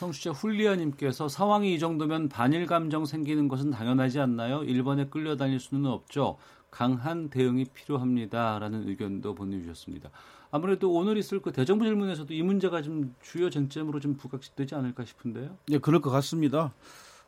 [0.00, 4.64] 청취자 훌리아님께서 상황이 이 정도면 반일 감정 생기는 것은 당연하지 않나요?
[4.64, 6.38] 일본에 끌려다닐 수는 없죠.
[6.70, 10.08] 강한 대응이 필요합니다라는 의견도 보내주셨습니다.
[10.50, 15.58] 아무래도 오늘 있을 그 대정부 질문에서도 이 문제가 좀 주요 쟁점으로 좀 부각되지 않을까 싶은데요.
[15.68, 16.72] 네, 그럴 것 같습니다.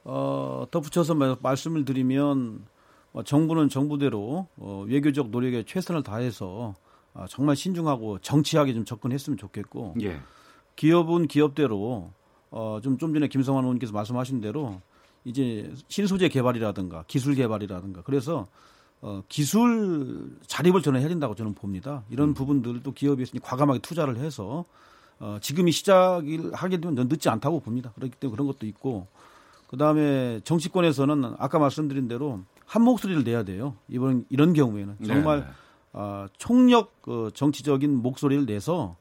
[0.05, 2.65] 어, 덧붙여서 말- 말씀을 드리면
[3.13, 6.75] 어, 정부는 정부대로 어, 외교적 노력에 최선을 다해서
[7.13, 10.21] 아, 정말 신중하고 정치하게 좀 접근했으면 좋겠고 예.
[10.77, 12.11] 기업은 기업대로
[12.53, 14.81] 어, 좀, 좀 전에 김성환 의원께서 말씀하신 대로
[15.25, 18.47] 이제 신소재 개발이라든가 기술 개발이라든가 그래서
[19.01, 22.05] 어, 기술 자립을 저는 해야 된다고 저는 봅니다.
[22.11, 24.65] 이런 부분들도 기업이 있으니 과감하게 투자를 해서
[25.19, 27.91] 어, 지금이 시작을 하게 되면 늦지 않다고 봅니다.
[27.95, 29.07] 그렇기 때문에 그런 것도 있고
[29.69, 33.75] 그 다음에 정치권에서는 아까 말씀드린 대로 한 목소리를 내야 돼요.
[33.89, 35.47] 이번 이런 경우에는 정말 네.
[35.95, 38.97] 어, 총력 그 정치적인 목소리를 내서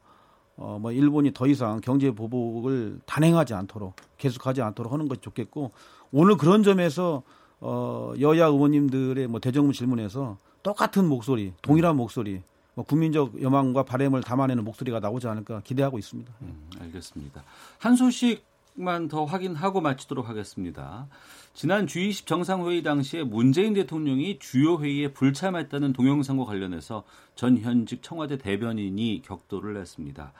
[0.56, 5.72] 어, 뭐 일본이 더 이상 경제 보복을 단행하지 않도록 계속하지 않도록 하는 것이 좋겠고
[6.12, 7.22] 오늘 그런 점에서
[7.60, 12.42] 어, 여야 의원님들의 뭐 대정부 질문에서 똑같은 목소리, 동일한 목소리,
[12.74, 16.32] 뭐 국민적 여망과 바램을 담아내는 목소리가 나오지 않을까 기대하고 있습니다.
[16.42, 17.42] 음, 알겠습니다.
[17.78, 18.44] 한 소식
[18.74, 21.06] 만 더 확인하고 마치도록 하겠습니다.
[21.54, 27.04] 지난 G20 정상회의 당시에 문재인 대통령이 주요 회의에 불참했다는 동영상과 관련해서
[27.34, 30.32] 전 현직 청와대 대변인이 격도를 냈습니다.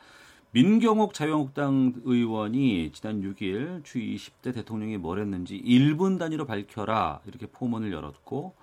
[0.52, 7.92] 민경욱 자유한국당 의원이 지난 6일 G20 때 대통령이 뭘 했는지 1분 단위로 밝혀라 이렇게 포문을
[7.92, 8.54] 열었고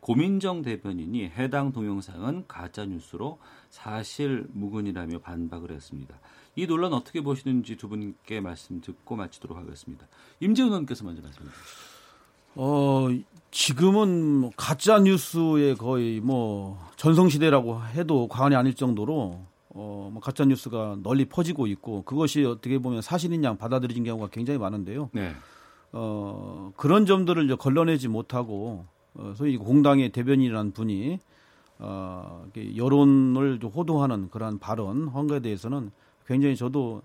[0.00, 6.18] 고민정 대변인이 해당 동영상은 가짜 뉴스로 사실 무근이라며 반박을 했습니다.
[6.58, 10.08] 이 논란 어떻게 보시는지 두 분께 말씀 듣고 마치도록 하겠습니다.
[10.40, 11.88] 임재훈 의원께서 먼저 말씀해 주시죠.
[12.56, 13.06] 어,
[13.52, 20.98] 지금은 뭐 가짜 뉴스의 거의 뭐 전성시대라고 해도 과언이 아닐 정도로 어, 뭐 가짜 뉴스가
[21.04, 25.10] 널리 퍼지고 있고 그것이 어떻게 보면 사실인 양 받아들여진 경우가 굉장히 많은데요.
[25.12, 25.36] 네.
[25.92, 28.84] 어, 그런 점들을 이제 걸러내지 못하고
[29.14, 31.20] 어, 소위 공당의 대변인이라는 분이
[31.78, 35.92] 어, 여론을 좀 호도하는 그러한 발언 한 거에 대해서는
[36.28, 37.02] 굉장히 저도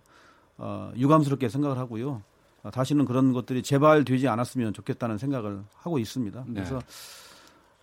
[0.57, 2.21] 어, 유감스럽게 생각을 하고요.
[2.61, 6.43] 어, 다시는 그런 것들이 재발되지 않았으면 좋겠다는 생각을 하고 있습니다.
[6.47, 6.53] 네.
[6.53, 6.80] 그래서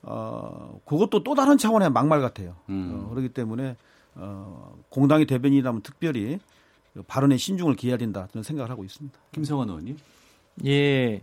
[0.02, 2.56] 어, 그것도 또 다른 차원의 막말 같아요.
[2.68, 2.92] 음.
[2.94, 3.76] 어, 그렇기 때문에
[4.14, 6.38] 어, 공당의 대변인이라면 특별히
[7.06, 9.18] 발언에 신중을 기해야 된다 저는 생각을 하고 있습니다.
[9.32, 9.96] 김성환 의원님.
[10.66, 11.22] 예.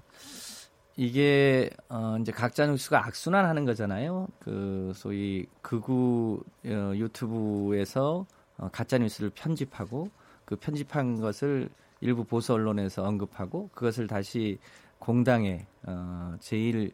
[0.99, 4.27] 이게 어 이제 각자 뉴스가 악순환하는 거잖아요.
[4.39, 8.25] 그 소위 극우 어, 유튜브에서
[8.57, 10.09] 어, 가짜 뉴스를 편집하고
[10.45, 11.69] 그 편집한 것을
[12.01, 14.59] 일부 보수 언론에서 언급하고 그것을 다시
[14.99, 16.91] 공당의 어 제일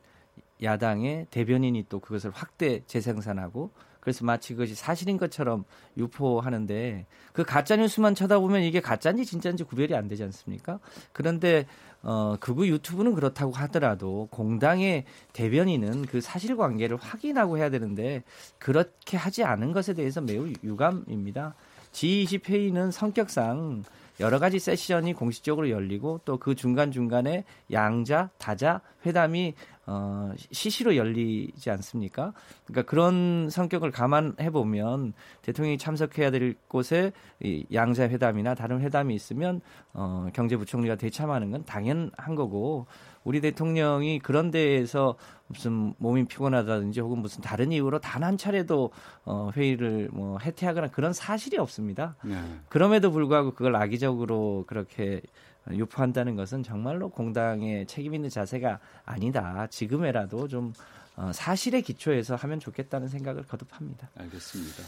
[0.61, 3.69] 야당의 대변인이 또 그것을 확대 재생산하고
[4.03, 5.63] 그래서 마치 그것이 사실인 것처럼
[5.95, 10.79] 유포하는데 그 가짜 뉴스만 쳐다보면 이게 가짜인지 진짜인지 구별이 안 되지 않습니까?
[11.13, 11.65] 그런데
[12.01, 18.23] 어 극우 유튜브는 그렇다고 하더라도 공당의 대변인은 그 사실관계를 확인하고 해야 되는데
[18.59, 21.55] 그렇게 하지 않은 것에 대해서 매우 유감입니다.
[21.93, 23.83] G20 회의는 성격상
[24.19, 29.53] 여러 가지 세션이 공식적으로 열리고 또 그 중간 중간에 양자 다자 회담이
[29.85, 32.33] 어, 시시로 열리지 않습니까?
[32.65, 37.11] 그러니까 그런 성격을 감안해 보면 대통령이 참석해야 될 곳에
[37.41, 39.61] 이 양자 회담이나 다른 회담이 있으면
[39.93, 42.87] 어, 경제부총리가 대참하는 건 당연한 거고
[43.23, 45.15] 우리 대통령이 그런 데에서
[45.47, 48.91] 무슨 몸이 피곤하다든지 혹은 무슨 다른 이유로 단 한 차례도
[49.25, 52.15] 어, 회의를 뭐 해태하거나 그런 사실이 없습니다.
[52.23, 52.41] 네.
[52.69, 55.21] 그럼에도 불구하고 그걸 악의적으로 그렇게
[55.69, 59.67] 유포한다는 것은 정말로 공당의 책임 있는 자세가 아니다.
[59.67, 60.73] 지금에라도 좀
[61.15, 64.09] 어, 사실에 기초해서 하면 좋겠다는 생각을 거듭합니다.
[64.17, 64.83] 알겠습니다.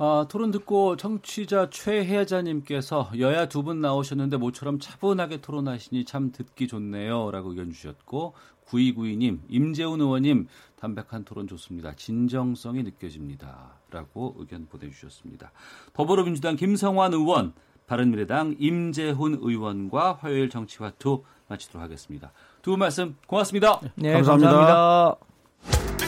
[0.00, 7.30] 아, 토론 듣고 청취자 최혜자님께서 여야 두 분 나오셨는데 모처럼 차분하게 토론하시니 참 듣기 좋네요.
[7.32, 8.34] 라고 의견 주셨고,
[8.68, 10.46] 9292님, 임재훈 의원님,
[10.78, 11.94] 담백한 토론 좋습니다.
[11.96, 13.72] 진정성이 느껴집니다.
[13.90, 15.50] 라고 의견 보내주셨습니다.
[15.94, 17.52] 더불어민주당 김성환 의원,
[17.88, 22.30] 바른미래당 임재훈 의원과 화요일 정치화투 마치도록 하겠습니다.
[22.62, 23.80] 두 분 말씀 고맙습니다.
[23.96, 24.52] 네, 감사합니다.
[24.52, 26.07] 감사합니다.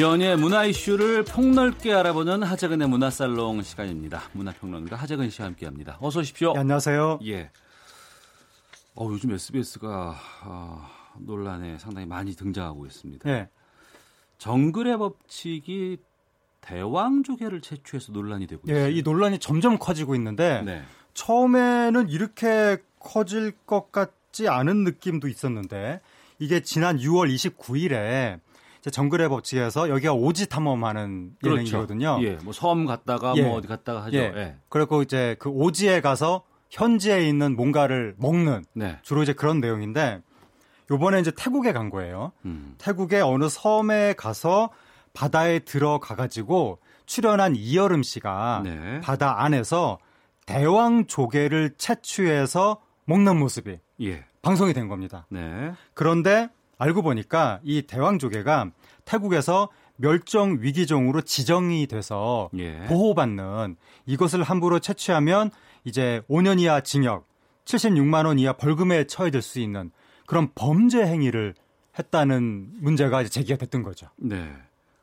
[0.00, 4.22] 연예 문화 이슈를 폭넓게 알아보는 하재근의 문화살롱 시간입니다.
[4.32, 5.98] 문화평론가 하재근 씨와 함께합니다.
[6.00, 6.54] 어서 오십시오.
[6.54, 7.18] 네, 안녕하세요.
[7.26, 7.50] 예.
[8.94, 10.88] 어, 요즘 SBS가 아,
[11.18, 13.28] 논란에 상당히 많이 등장하고 있습니다.
[13.28, 13.50] 네.
[14.38, 15.98] 정글의 법칙이
[16.62, 18.86] 대왕 조개를 채취해서 논란이 되고 있어요.
[18.86, 20.82] 예, 이 논란이 점점 커지고 있는데 네.
[21.12, 26.00] 처음에는 이렇게 커질 것 같지 않은 느낌도 있었는데
[26.38, 28.40] 이게 지난 6월 29일에
[28.88, 31.58] 정글의 법칙에서 여기가 오지 탐험하는 그렇죠.
[31.58, 32.18] 예능이거든요.
[32.22, 33.42] 예, 뭐 섬 갔다가 예.
[33.42, 34.16] 뭐 어디 갔다가 하죠.
[34.16, 34.32] 예.
[34.36, 34.56] 예.
[34.68, 38.98] 그리고 이제 그 오지에 가서 현지에 있는 뭔가를 먹는 네.
[39.02, 40.22] 주로 이제 그런 내용인데
[40.90, 42.32] 요번에 이제 태국에 간 거예요.
[42.44, 42.74] 음.
[42.78, 44.70] 태국의 어느 섬에 가서
[45.12, 49.00] 바다에 들어가 가지고 출연한 이여름 씨가 네.
[49.00, 49.98] 바다 안에서
[50.46, 54.24] 대왕 조개를 채취해서 먹는 모습이 예.
[54.42, 55.26] 방송이 된 겁니다.
[55.28, 55.72] 네.
[55.94, 56.48] 그런데
[56.80, 58.70] 알고 보니까 이 대왕 조개가
[59.04, 62.86] 태국에서 멸종 위기종으로 지정이 돼서 예.
[62.86, 63.76] 보호받는
[64.06, 65.50] 이것을 함부로 채취하면
[65.84, 67.28] 이제 5년 이하 징역,
[67.66, 69.90] 76만 원 이하 벌금에 처해질 수 있는
[70.26, 71.54] 그런 범죄 행위를
[71.98, 74.08] 했다는 문제가 제기가 됐던 거죠.
[74.16, 74.50] 네.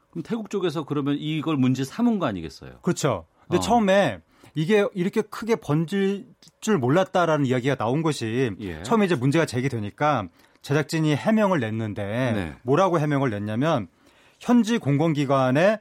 [0.10, 2.80] 그럼 태국 쪽에서 그러면 이걸 문제 삼은 거 아니겠어요?
[2.82, 3.26] 그렇죠.
[3.42, 3.60] 근데 어.
[3.60, 4.22] 처음에
[4.56, 6.26] 이게 이렇게 크게 번질
[6.60, 8.82] 줄 몰랐다라는 이야기가 나온 것이 예.
[8.82, 10.28] 처음에 이제 문제가 제기되니까
[10.68, 12.56] 제작진이 해명을 냈는데 네.
[12.64, 13.88] 뭐라고 해명을 냈냐면
[14.38, 15.80] 현지 공공기관에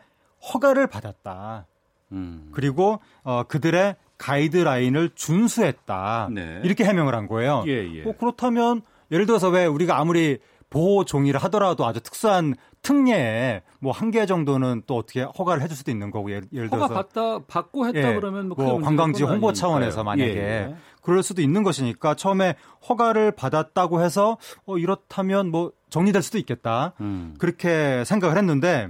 [0.52, 1.66] 허가를 받았다.
[2.12, 2.50] 음.
[2.52, 6.28] 그리고 어, 그들의 가이드라인을 준수했다.
[6.30, 6.60] 네.
[6.62, 7.64] 이렇게 해명을 한 거예요.
[7.66, 8.02] 예, 예.
[8.02, 10.38] 뭐 그렇다면 예를 들어서 왜 우리가 아무리
[10.70, 12.54] 보호 종이를 하더라도 아주 특수한
[12.86, 16.88] 특례에 뭐 한 개 정도는 또 어떻게 허가를 해줄 수도 있는 거고 예를, 예를 허가
[16.88, 19.52] 들어서 받다 받고 했다 예, 그러면 뭐, 뭐 관광지 건 홍보 아니니까요.
[19.52, 20.76] 차원에서 만약에 예, 예.
[21.02, 22.54] 그럴 수도 있는 것이니까 처음에
[22.88, 27.34] 허가를 받았다고 해서 어 이렇다면 뭐 정리될 수도 있겠다 음.
[27.38, 28.88] 그렇게 생각을 했는데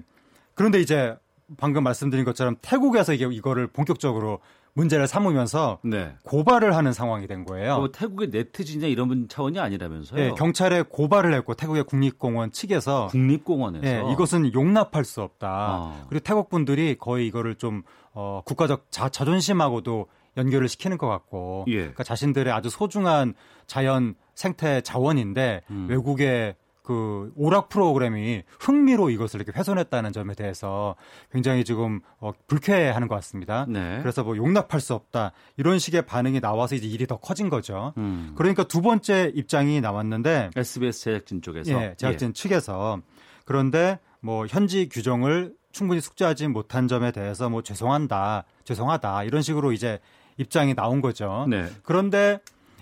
[0.54, 1.16] 그런데 이제
[1.58, 4.40] 방금 말씀드린 것처럼 태국에서 이게 이거를 본격적으로
[4.76, 6.14] 문제를 삼으면서 네.
[6.22, 7.78] 고발을 하는 상황이 된 거예요.
[7.78, 10.20] 뭐 태국의 네트진이나 이런 차원이 아니라면서요?
[10.20, 15.78] 예, 경찰에 고발을 했고 태국의 국립공원 측에서 국립공원에서 예, 이것은 용납할 수 없다.
[15.78, 16.06] 어.
[16.10, 20.06] 그리고 태국 분들이 거의 이거를 좀 어, 국가적 자, 자존심하고도
[20.36, 21.78] 연결을 시키는 것 같고, 예.
[21.78, 23.32] 그러니까 자신들의 아주 소중한
[23.66, 25.86] 자연 생태 자원인데 음.
[25.88, 26.54] 외국의
[26.86, 30.94] 그 오락 프로그램이 흥미로 이것을 이렇게 훼손했다는 점에 대해서
[31.32, 33.66] 굉장히 지금 어, 불쾌해하는 것 같습니다.
[33.68, 33.98] 네.
[34.02, 37.92] 그래서 뭐 용납할 수 없다 이런 식의 반응이 나와서 이제 일이 더 커진 거죠.
[37.96, 38.34] 음.
[38.36, 43.00] 그러니까 두 번째 입장이 나왔는데 SBS 제작진 쪽에서 예, 제작진 측에서
[43.44, 49.98] 그런데 뭐 현지 규정을 충분히 숙지하지 못한 점에 대해서 뭐 죄송한다, 죄송하다 이런 식으로 이제
[50.36, 51.46] 입장이 나온 거죠.
[51.50, 51.68] 네.
[51.82, 52.38] 그런데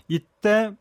[0.09, 0.73] 이때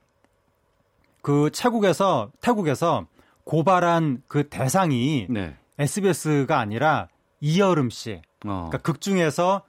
[1.21, 3.07] 그 태국에서 태국에서
[3.45, 5.55] 고발한 그 대상이 네.
[5.79, 7.07] SBS가 아니라
[7.41, 8.69] 이여름 씨, 어.
[8.69, 9.63] 그러니까 극 중에서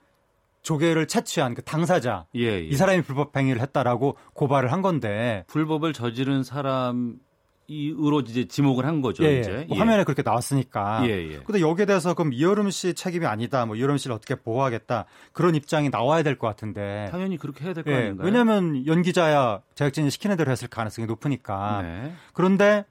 [0.61, 2.59] 조개를 채취한 그 당사자 예, 예.
[2.61, 7.17] 이 사람이 불법 행위를 했다라고 고발을 한 건데 불법을 저지른 사람
[7.67, 9.23] 이으로 이제 지목을 한 거죠.
[9.25, 9.79] 예, 이제 뭐 예.
[9.79, 11.01] 화면에 그렇게 나왔으니까.
[11.07, 11.39] 예, 예.
[11.61, 13.65] 여기에 대해서 그럼 이여름 씨 책임이 아니다.
[13.65, 15.05] 뭐 이여름 씨를 어떻게 보호하겠다.
[15.33, 17.07] 그런 입장이 나와야 될 것 같은데.
[17.11, 18.25] 당연히 그렇게 해야 될거 예, 아닌가요?
[18.25, 21.81] 왜냐하면 연기자야 제작진이 시키는 대로 했을 가능성이 높으니까.
[21.81, 22.13] 네.
[22.33, 22.85] 그런데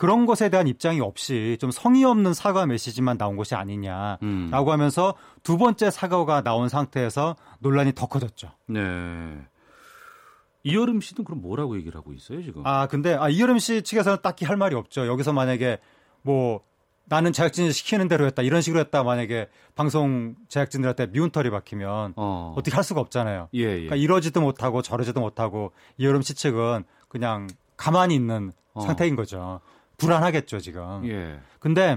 [0.00, 4.50] 그런 것에 대한 입장이 없이 좀 성의 없는 사과 메시지만 나온 것이 아니냐라고 음.
[4.50, 8.50] 하면서 두 번째 사과가 나온 상태에서 논란이 더 커졌죠.
[8.66, 8.80] 네.
[10.62, 12.66] 이여름 씨는 그럼 뭐라고 얘기를 하고 있어요 지금?
[12.66, 15.06] 아 근데 아, 이여름 씨 측에서는 딱히 할 말이 없죠.
[15.06, 15.76] 여기서 만약에
[16.22, 16.62] 뭐
[17.04, 22.54] 나는 제작진이 시키는 대로 했다 이런 식으로 했다 만약에 방송 제작진들한테 미운털이 박히면 어.
[22.56, 23.50] 어떻게 할 수가 없잖아요.
[23.52, 23.66] 예, 예.
[23.66, 28.80] 그러니까 이러지도 못하고 저러지도 못하고 이여름 씨 측은 그냥 가만히 있는 어.
[28.80, 29.60] 상태인 거죠.
[30.06, 31.04] 불안하겠죠 지금.
[31.06, 31.38] 예.
[31.58, 31.96] 근데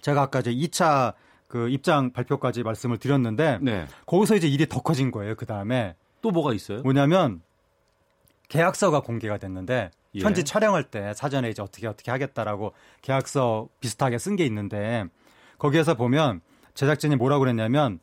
[0.00, 1.14] 제가 아까 이제 2차
[1.48, 3.86] 그 입장 발표까지 말씀을 드렸는데 네.
[4.06, 5.34] 거기서 이제 일이 더 커진 거예요.
[5.34, 6.82] 그 다음에 또 뭐가 있어요?
[6.82, 7.42] 뭐냐면
[8.48, 10.20] 계약서가 공개가 됐는데 예.
[10.20, 15.04] 현지 촬영할 때 사전에 이제 어떻게 어떻게 하겠다라고 계약서 비슷하게 쓴 게 있는데
[15.58, 16.40] 거기에서 보면
[16.74, 18.00] 제작진이 뭐라고 그랬냐면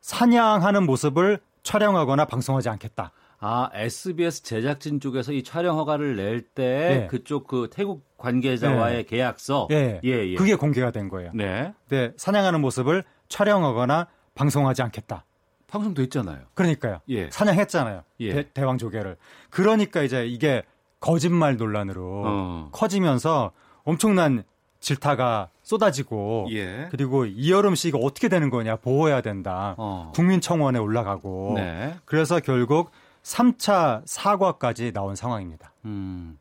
[0.00, 3.12] 사냥하는 모습을 촬영하거나 방송하지 않겠다.
[3.40, 7.06] 아 SBS 제작진 쪽에서 이 촬영 허가를 낼때 예.
[7.06, 9.98] 그쪽 그 태국 관계자와의 계약서 예.
[10.04, 10.34] 예, 예.
[10.34, 11.30] 그게 공개가 된 거예요.
[11.34, 11.72] 네.
[11.88, 15.24] 네, 사냥하는 모습을 촬영하거나 방송하지 않겠다.
[15.68, 16.40] 방송됐잖아요.
[16.52, 17.00] 그러니까요.
[17.08, 17.30] 예.
[17.30, 18.02] 사냥했잖아요.
[18.20, 18.42] 예.
[18.50, 19.16] 대, 왕 조개를.
[19.48, 20.62] 그러니까 이제 이게
[20.98, 22.68] 거짓말 논란으로 어.
[22.72, 23.52] 커지면서
[23.84, 24.44] 엄청난
[24.80, 26.88] 질타가 쏟아지고 예.
[26.90, 29.74] 그리고 이여름 씨 이거 어떻게 되는 거냐 보호해야 된다.
[29.78, 30.12] 어.
[30.14, 31.94] 국민청원에 올라가고 네.
[32.04, 32.90] 그래서 결국
[33.22, 35.72] 3차 사과까지 나온 상황입니다.
[35.84, 36.38] 음.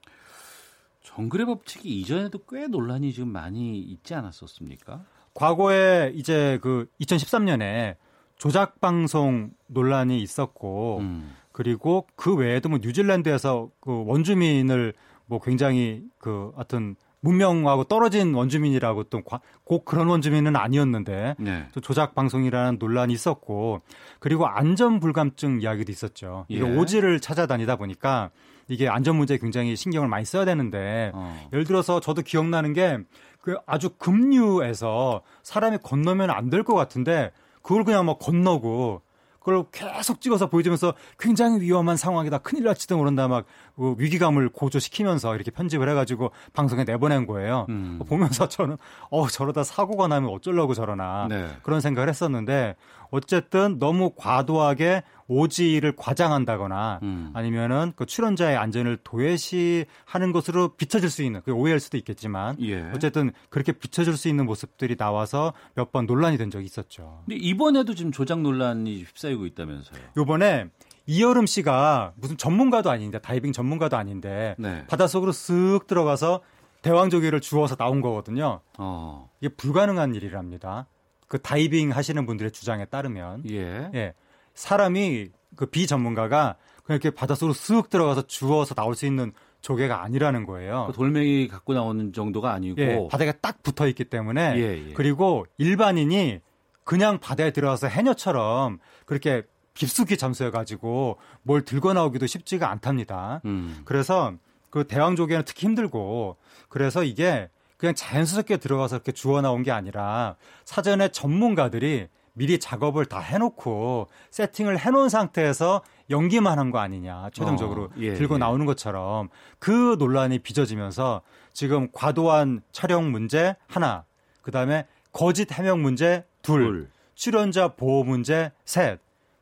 [1.01, 5.03] 정글의 법칙이 이전에도 꽤 논란이 지금 많이 있지 않았었습니까?
[5.33, 7.95] 과거에 이제 그 2013년에
[8.37, 11.35] 조작 방송 논란이 있었고 음.
[11.51, 14.93] 그리고 그 외에도 뭐 뉴질랜드에서 그 원주민을
[15.25, 19.21] 뭐 굉장히 그 하여튼 문명하고 떨어진 원주민이라고 또
[19.63, 21.67] 꼭 그런 원주민은 아니었는데 네.
[21.73, 23.81] 또 조작 방송이라는 논란이 있었고
[24.19, 26.45] 그리고 안전 불감증 이야기도 있었죠.
[26.49, 26.61] 예.
[26.61, 28.31] 오지를 찾아다니다 보니까
[28.67, 31.49] 이게 안전 문제에 굉장히 신경을 많이 써야 되는데 어.
[31.53, 32.97] 예를 들어서 저도 기억나는 게
[33.41, 39.01] 그 아주 급류에서 사람이 건너면 안 될 것 같은데 그걸 그냥 막 건너고
[39.49, 42.39] 그걸 계속 찍어서 보여주면서 굉장히 위험한 상황이다.
[42.39, 43.27] 큰일 날지도 모른다.
[43.27, 47.65] 막그 위기감을 고조시키면서 이렇게 편집을 해가지고 방송에 내보낸 거예요.
[47.69, 47.99] 음.
[48.07, 48.77] 보면서 저는
[49.09, 51.49] 어 저러다 사고가 나면 어쩌려고 저러나 네.
[51.63, 52.75] 그런 생각을 했었는데
[53.11, 57.31] 어쨌든 너무 과도하게 오지를 과장한다거나 음.
[57.33, 62.89] 아니면은 그 출연자의 안전을 도외시하는 것으로 비춰질 수 있는 그 오해일 수도 있겠지만 예.
[62.95, 67.23] 어쨌든 그렇게 비춰질 수 있는 모습들이 나와서 몇 번 논란이 된 적이 있었죠.
[67.25, 69.99] 근데 이번에도 지금 조작 논란이 휩싸이고 있다면서요.
[70.17, 70.67] 요번에
[71.07, 74.85] 이여름 씨가 무슨 전문가도 아닌데 다이빙 전문가도 아닌데 네.
[74.87, 76.41] 바닷속으로 쓱 들어가서
[76.83, 78.61] 대왕조개를 주워서 나온 거거든요.
[78.77, 79.29] 어.
[79.41, 80.85] 이게 불가능한 일이랍니다.
[81.29, 83.89] 그 다이빙 하시는 분들의 주장에 따르면 예.
[83.93, 84.13] 예.
[84.55, 90.87] 사람이 그 비전문가가 그냥 이렇게 바닷속으로 쓱 들어가서 주워서 나올 수 있는 조개가 아니라는 거예요.
[90.87, 94.93] 그 돌멩이 갖고 나오는 정도가 아니고 예, 바닥에 딱 붙어 있기 때문에 예, 예.
[94.93, 96.41] 그리고 일반인이
[96.83, 99.43] 그냥 바다에 들어가서 해녀처럼 그렇게
[99.75, 103.41] 깊숙이 잠수해 가지고 뭘 들고 나오기도 쉽지가 않답니다.
[103.45, 103.81] 음.
[103.85, 104.33] 그래서
[104.71, 106.37] 그 대왕조개는 특히 힘들고
[106.69, 107.49] 그래서 이게
[107.79, 114.77] 그냥 자연스럽게 들어가서 이렇게 주워 나온 게 아니라 사전에 전문가들이 미리 작업을 다 해놓고 세팅을
[114.77, 118.37] 해놓은 상태에서 연기만 한 거 아니냐 최종적으로 어, 예, 들고 예.
[118.39, 121.21] 나오는 것처럼 그 논란이 빚어지면서
[121.53, 124.03] 지금 과도한 촬영 문제 하나
[124.41, 126.89] 그다음에 거짓 해명 문제 둘, 둘.
[127.15, 128.99] 출연자 보호 문제 셋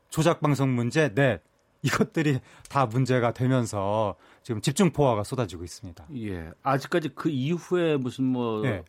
[0.10, 1.42] 조작 방송 문제 넷
[1.82, 4.16] 이것들이 다 문제가 되면서
[4.48, 6.06] 지금 집중 포화가 쏟아지고 있습니다.
[6.20, 6.50] 예.
[6.64, 8.86] 아직까지 그 이후에 무슨 뭐 예.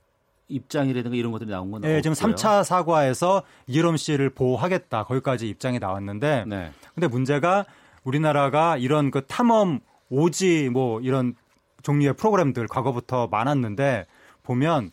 [0.46, 2.36] 입장이라든가 이런 것들이 나온 건 네, 지금 없고요.
[2.36, 5.02] 3차 사과에서 이런 씨를 보호하겠다.
[5.02, 6.70] 거기까지 입장이 나왔는데 네.
[6.94, 7.66] 근데 문제가
[8.04, 9.80] 우리나라가 이런 그 탐험
[10.10, 11.34] 오지 뭐 이런
[11.82, 14.06] 종류의 프로그램들 과거부터 많았는데
[14.44, 14.92] 보면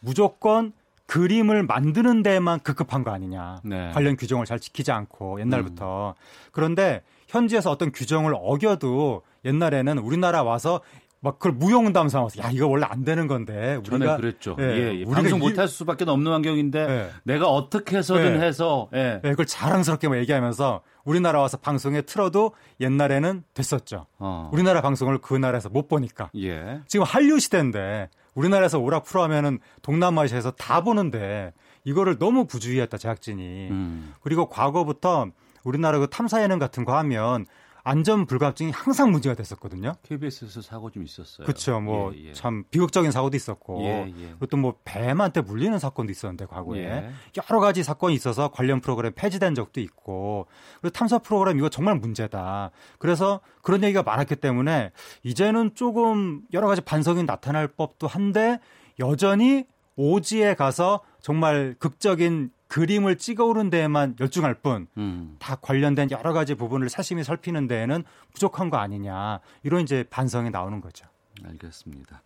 [0.00, 0.72] 무조건
[1.04, 3.60] 그림을 만드는 데만 급급한 거 아니냐.
[3.62, 3.90] 네.
[3.92, 6.14] 관련 규정을 잘 지키지 않고 옛날부터.
[6.50, 10.80] 그런데 현지에서 어떤 규정을 어겨도 옛날에는 우리나라 와서
[11.20, 14.56] 막 그걸 무용담 삼아서 야 이거 원래 안 되는 건데 전에 우리가 그랬죠.
[14.60, 15.02] 예, 예, 예.
[15.02, 17.10] 우리가 방송 이- 못할 수밖에 없는 환경인데 예.
[17.24, 18.46] 내가 어떻게 해서든 네.
[18.46, 19.20] 해서 예.
[19.22, 24.06] 네, 그걸 자랑스럽게 막 얘기하면서 우리나라 와서 방송에 틀어도 옛날에는 됐었죠.
[24.18, 24.48] 어.
[24.52, 26.30] 우리나라 방송을 그 나라에서 못 보니까.
[26.36, 26.80] 예.
[26.86, 31.52] 지금 한류 시대인데 우리나라에서 오락 프로 하면은 동남아시아에서 다 보는데
[31.82, 33.42] 이거를 너무 부주의했다 제작진이.
[33.70, 34.14] 음.
[34.20, 35.26] 그리고 과거부터
[35.68, 37.46] 우리나라 그 탐사 예능 같은 거 하면
[37.84, 39.94] 안전 불감증이 항상 문제가 됐었거든요.
[40.02, 41.46] KBS에서 사고 좀 있었어요.
[41.46, 41.80] 그렇죠.
[41.80, 42.32] 뭐 예, 예.
[42.34, 44.28] 참 비극적인 사고도 있었고 예, 예.
[44.32, 47.10] 그것도 뭐 뱀한테 물리는 사건도 있었는데 과거에 예.
[47.50, 50.48] 여러 가지 사건이 있어서 관련 프로그램 폐지된 적도 있고
[50.80, 52.72] 그리고 탐사 프로그램 이거 정말 문제다.
[52.98, 54.90] 그래서 그런 얘기가 많았기 때문에
[55.22, 58.58] 이제는 조금 여러 가지 반성이 나타날 법도 한데
[58.98, 59.64] 여전히
[59.96, 65.36] 오지에 가서 정말 극적인 그림을 찍어오는 데에만 열중할 뿐 음.
[65.38, 68.04] 다 관련된 여러 가지 부분을 사심히 살피는 데에는
[68.34, 71.06] 부족한 거 아니냐 이런 이제 반성이 나오는 거죠.
[71.44, 72.22] 알겠습니다.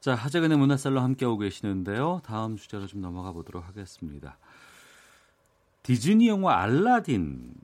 [0.00, 2.20] 자, 하재근의 문화살로 함께하고 계시는데요.
[2.24, 4.38] 다음 주제로 좀 넘어가 보도록 하겠습니다.
[5.82, 7.54] 디즈니 영화 알라딘.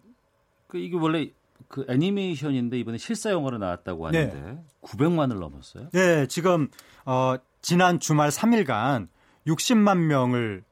[0.66, 1.30] 그 이게 원래
[1.68, 5.90] 그 애니메이션인데 이번에 실사 영화로 나왔다고 하는데 900만을 넘었어요.
[5.90, 6.68] 네, 지금
[7.04, 9.08] 어, 지난 주말 3일간
[9.46, 10.64] 60만 명을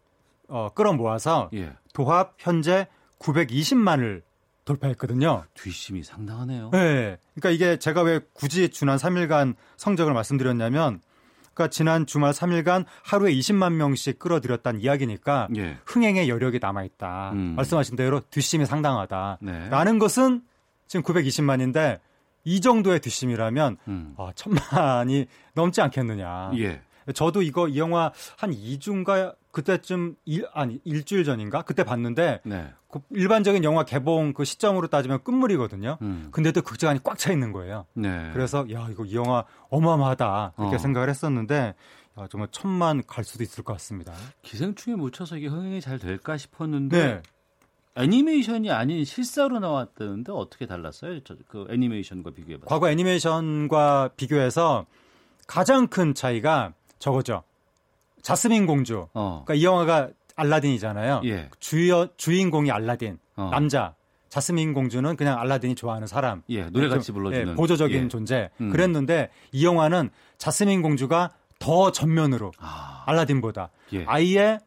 [0.53, 1.73] 어, 끌어모아서 예.
[1.95, 2.87] 도합 현재
[3.19, 4.23] 920만을
[4.67, 5.45] 돌파했거든요.
[5.55, 6.71] 뒷심이 상당하네요.
[6.71, 11.01] 네, 그러니까 이게 제가 왜 굳이 지난 3일간 성적을 말씀드렸냐면,
[11.55, 15.79] 그러니까 지난 주말 3일간 하루에 20만 명씩 끌어들였다는 이야기니까 예.
[15.87, 17.33] 흥행의 여력이 남아 있다.
[17.33, 17.55] 음.
[17.57, 19.39] 말씀하신 대로 뒷심이 상당하다.
[19.41, 19.69] 네.
[19.69, 20.43] 라는 것은
[20.87, 22.01] 지금 920만인데
[22.45, 24.15] 이 정도의 뒷심이라면 음.
[24.19, 26.53] 아, 천만이 넘지 않겠느냐.
[26.59, 26.83] 예.
[27.15, 32.73] 저도 이거 이 영화 한 2주인가 그때쯤 일, 아니 일주일 전인가 그때 봤는데 네.
[32.91, 35.99] 그 일반적인 영화 개봉 그 시점으로 따지면 끝물이거든요.
[36.03, 36.29] 음.
[36.31, 37.87] 근데도 극장안이 꽉 차 있는 거예요.
[37.95, 38.31] 네.
[38.33, 40.79] 그래서 야 이거 이 영화 어마어마하다 그렇게 어.
[40.79, 41.75] 생각을 했었는데
[42.19, 44.13] 야, 정말 천만 갈 수도 있을 것 같습니다.
[44.43, 47.23] 기생충에 묻혀서 이게 흥행이 잘 될까 싶었는데 네.
[47.95, 51.23] 애니메이션이 아닌 실사로 나왔다는데 어떻게 달랐어요?
[51.25, 52.69] 저, 그 애니메이션과 비교해 봤어요.
[52.69, 54.87] 과거 애니메이션과 비교해서
[55.47, 56.73] 가장 큰 차이가
[57.03, 57.43] 저거죠.
[58.23, 59.09] 자스민 공주.
[59.13, 59.43] 어.
[59.45, 61.23] 그러니까 이 영화가 알라딘이잖아요.
[61.25, 61.51] 예.
[61.59, 63.19] 주여, 주인공이 알라딘.
[63.37, 63.49] 어.
[63.51, 63.95] 남자.
[64.29, 66.43] 자스민 공주는 그냥 알라딘이 좋아하는 사람.
[66.49, 67.53] 예, 노래 같이 좀, 불러주는.
[67.53, 68.09] 예, 보조적인 예.
[68.09, 68.51] 존재.
[68.61, 68.71] 음.
[68.71, 73.03] 그랬는데 이 영화는 자스민 공주가 더 전면으로 아.
[73.07, 74.05] 알라딘보다 예.
[74.07, 74.59] 아예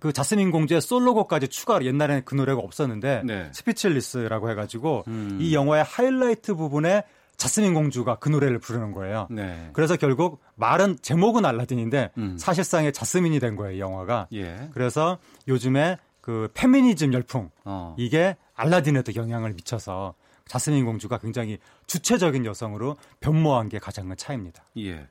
[0.00, 3.50] 그 자스민 공주의 솔로곡까지 추가로 옛날에는 그 노래가 없었는데 네.
[3.52, 5.38] Speechless라고 해가지고 음.
[5.40, 7.04] 이 영화의 하이라이트 부분에
[7.42, 9.26] 자스민 공주가 그 노래를 부르는 거예요.
[9.28, 9.70] 네.
[9.72, 12.36] 그래서 결국 말은 제목은 알라딘인데 음.
[12.38, 14.28] 사실상의 자스민이 된 거예요, 이 영화가.
[14.32, 14.68] 예.
[14.72, 15.18] 그래서
[15.48, 17.96] 요즘에 그 페미니즘 열풍 어.
[17.98, 20.14] 이게 알라딘에도 영향을 미쳐서
[20.46, 24.62] 자스민 공주가 굉장히 주체적인 여성으로 변모한 게 가장 큰 차이입니다.
[24.78, 25.08] 예.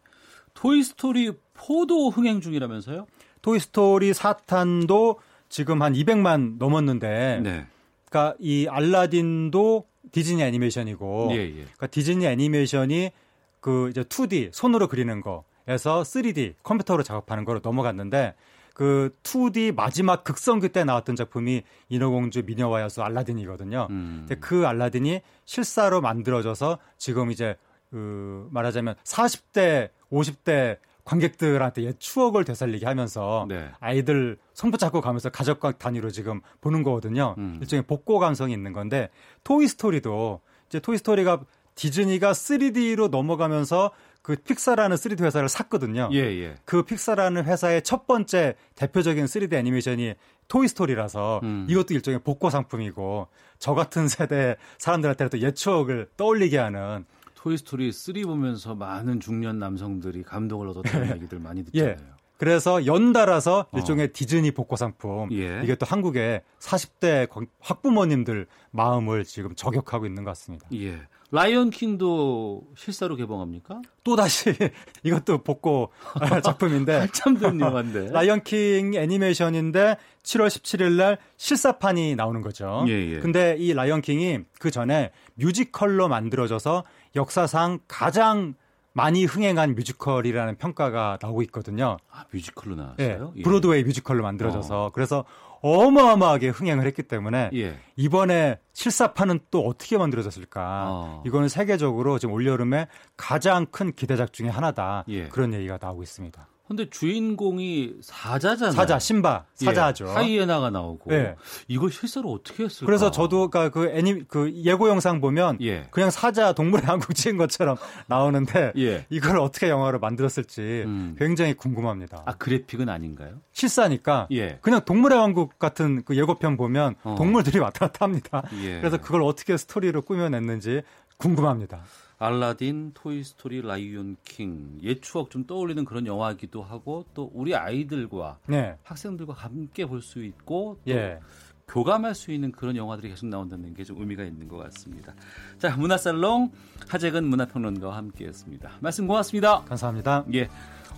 [0.53, 3.07] 토이스토리 4도 흥행 중이라면서요?
[3.41, 5.17] 토이스토리 4탄도
[5.49, 7.67] 지금 한 200만 넘었는데 네.
[8.09, 11.51] 그러니까 이 알라딘도 디즈니 애니메이션이고 예, 예.
[11.53, 13.11] 그러니까 디즈니 애니메이션이
[13.59, 18.35] 그 이제 2D 손으로 그리는 거에서 3D 컴퓨터로 작업하는 거로 넘어갔는데
[18.73, 23.87] 그 2D 마지막 극성기 때 나왔던 작품이 인어공주 미녀와 야수 알라딘이거든요.
[23.89, 24.25] 음.
[24.27, 27.55] 근데 그 알라딘이 실사로 만들어져서 지금 이제
[27.91, 33.69] 그 말하자면 40대, 50대 관객들한테 옛 추억을 되살리게 하면서 네.
[33.79, 37.35] 아이들 손 붙잡고 가면서 가족과 단위로 지금 보는 거거든요.
[37.37, 37.57] 음.
[37.61, 39.09] 일종의 복고 감성이 있는 건데
[39.43, 41.41] 토이 스토리도 이제 토이 스토리가
[41.75, 43.91] 디즈니가 3D로 넘어가면서
[44.21, 46.09] 그 픽사라는 3D 회사를 샀거든요.
[46.13, 46.55] 예, 예.
[46.65, 50.13] 그 픽사라는 회사의 첫 번째 대표적인 3D 애니메이션이
[50.47, 51.65] 토이 스토리라서 음.
[51.69, 53.27] 이것도 일종의 복고 상품이고
[53.57, 57.05] 저 같은 세대 사람들한테 또 옛 추억을 떠올리게 하는
[57.41, 61.89] 토이스토리 3 보면서 많은 중년 남성들이 감동을 얻었다는 얘기들 많이 듣잖아요.
[61.91, 61.97] 예.
[62.37, 63.77] 그래서 연달아서 어.
[63.77, 65.61] 일종의 디즈니 복고 상품 예.
[65.63, 70.67] 이게 또 한국의 40대 관- 학부모님들 마음을 지금 저격하고 있는 것 같습니다.
[70.73, 70.99] 예.
[71.33, 73.81] 라이언 킹도 실사로 개봉합니까?
[74.03, 74.53] 또 다시
[75.03, 75.91] 이것도 복고
[76.43, 78.09] 작품인데 한참 된 영화인데.
[78.11, 82.83] 라이언 킹 애니메이션인데 7월 17일 날 실사판이 나오는 거죠.
[82.87, 83.19] 예, 예.
[83.19, 86.83] 근데 이 라이언 킹이 그 전에 뮤지컬로 만들어져서
[87.15, 88.55] 역사상 가장
[88.93, 91.97] 많이 흥행한 뮤지컬이라는 평가가 나오고 있거든요.
[92.11, 93.33] 아, 뮤지컬로 예, 나왔어요?
[93.37, 93.41] 예.
[93.41, 95.23] 브로드웨이 뮤지컬로 만들어져서 그래서
[95.61, 97.77] 어마어마하게 흥행을 했기 때문에 예.
[97.95, 100.85] 이번에 실사판은 또 어떻게 만들어졌을까?
[100.89, 101.23] 어.
[101.25, 105.05] 이거는 세계적으로 지금 올 여름에 가장 큰 기대작 중에 하나다.
[105.07, 105.27] 예.
[105.29, 106.47] 그런 얘기가 나오고 있습니다.
[106.71, 108.71] 근데 주인공이 사자잖아요.
[108.71, 110.07] 사자, 신바, 예, 사자죠.
[110.07, 111.13] 하이에나가 나오고.
[111.13, 111.35] 예.
[111.67, 112.85] 이걸 실사로 어떻게 했을까?
[112.85, 115.89] 그래서 저도 그러니까 그 애니 그 예고 영상 보면 예.
[115.91, 117.75] 그냥 사자 동물의 왕국 찍은 것처럼
[118.07, 119.05] 나오는데 예.
[119.09, 121.17] 이걸 어떻게 영화로 만들었을지 음.
[121.19, 122.23] 굉장히 궁금합니다.
[122.25, 123.41] 아, 그래픽은 아닌가요?
[123.51, 124.57] 실사니까 예.
[124.61, 127.15] 그냥 동물의 왕국 같은 그 예고편 보면 어.
[127.17, 128.43] 동물들이 왔다 갔다 합니다.
[128.63, 128.79] 예.
[128.79, 130.83] 그래서 그걸 어떻게 스토리로 꾸며냈는지
[131.17, 131.81] 궁금합니다.
[132.21, 134.77] 알라딘, 토이스토리, 라이온 킹.
[134.83, 138.77] 옛 추억 좀 떠올리는 그런 영화이기도 하고 또 우리 아이들과 네.
[138.83, 141.19] 학생들과 함께 볼 수 있고 또 예.
[141.67, 145.13] 교감할 수 있는 그런 영화들이 계속 나온다는 게 좀 의미가 있는 것 같습니다.
[145.57, 146.51] 자, 문화살롱
[146.89, 148.71] 하재근 문화평론가와 함께했습니다.
[148.81, 149.63] 말씀 고맙습니다.
[149.63, 150.25] 감사합니다.
[150.35, 150.49] 예,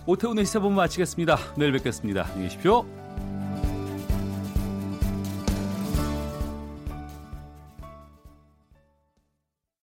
[0.06, 1.36] 오태훈의 시사본 마치겠습니다.
[1.56, 2.24] 내일 뵙겠습니다.
[2.26, 3.73] 안녕히 계십시오.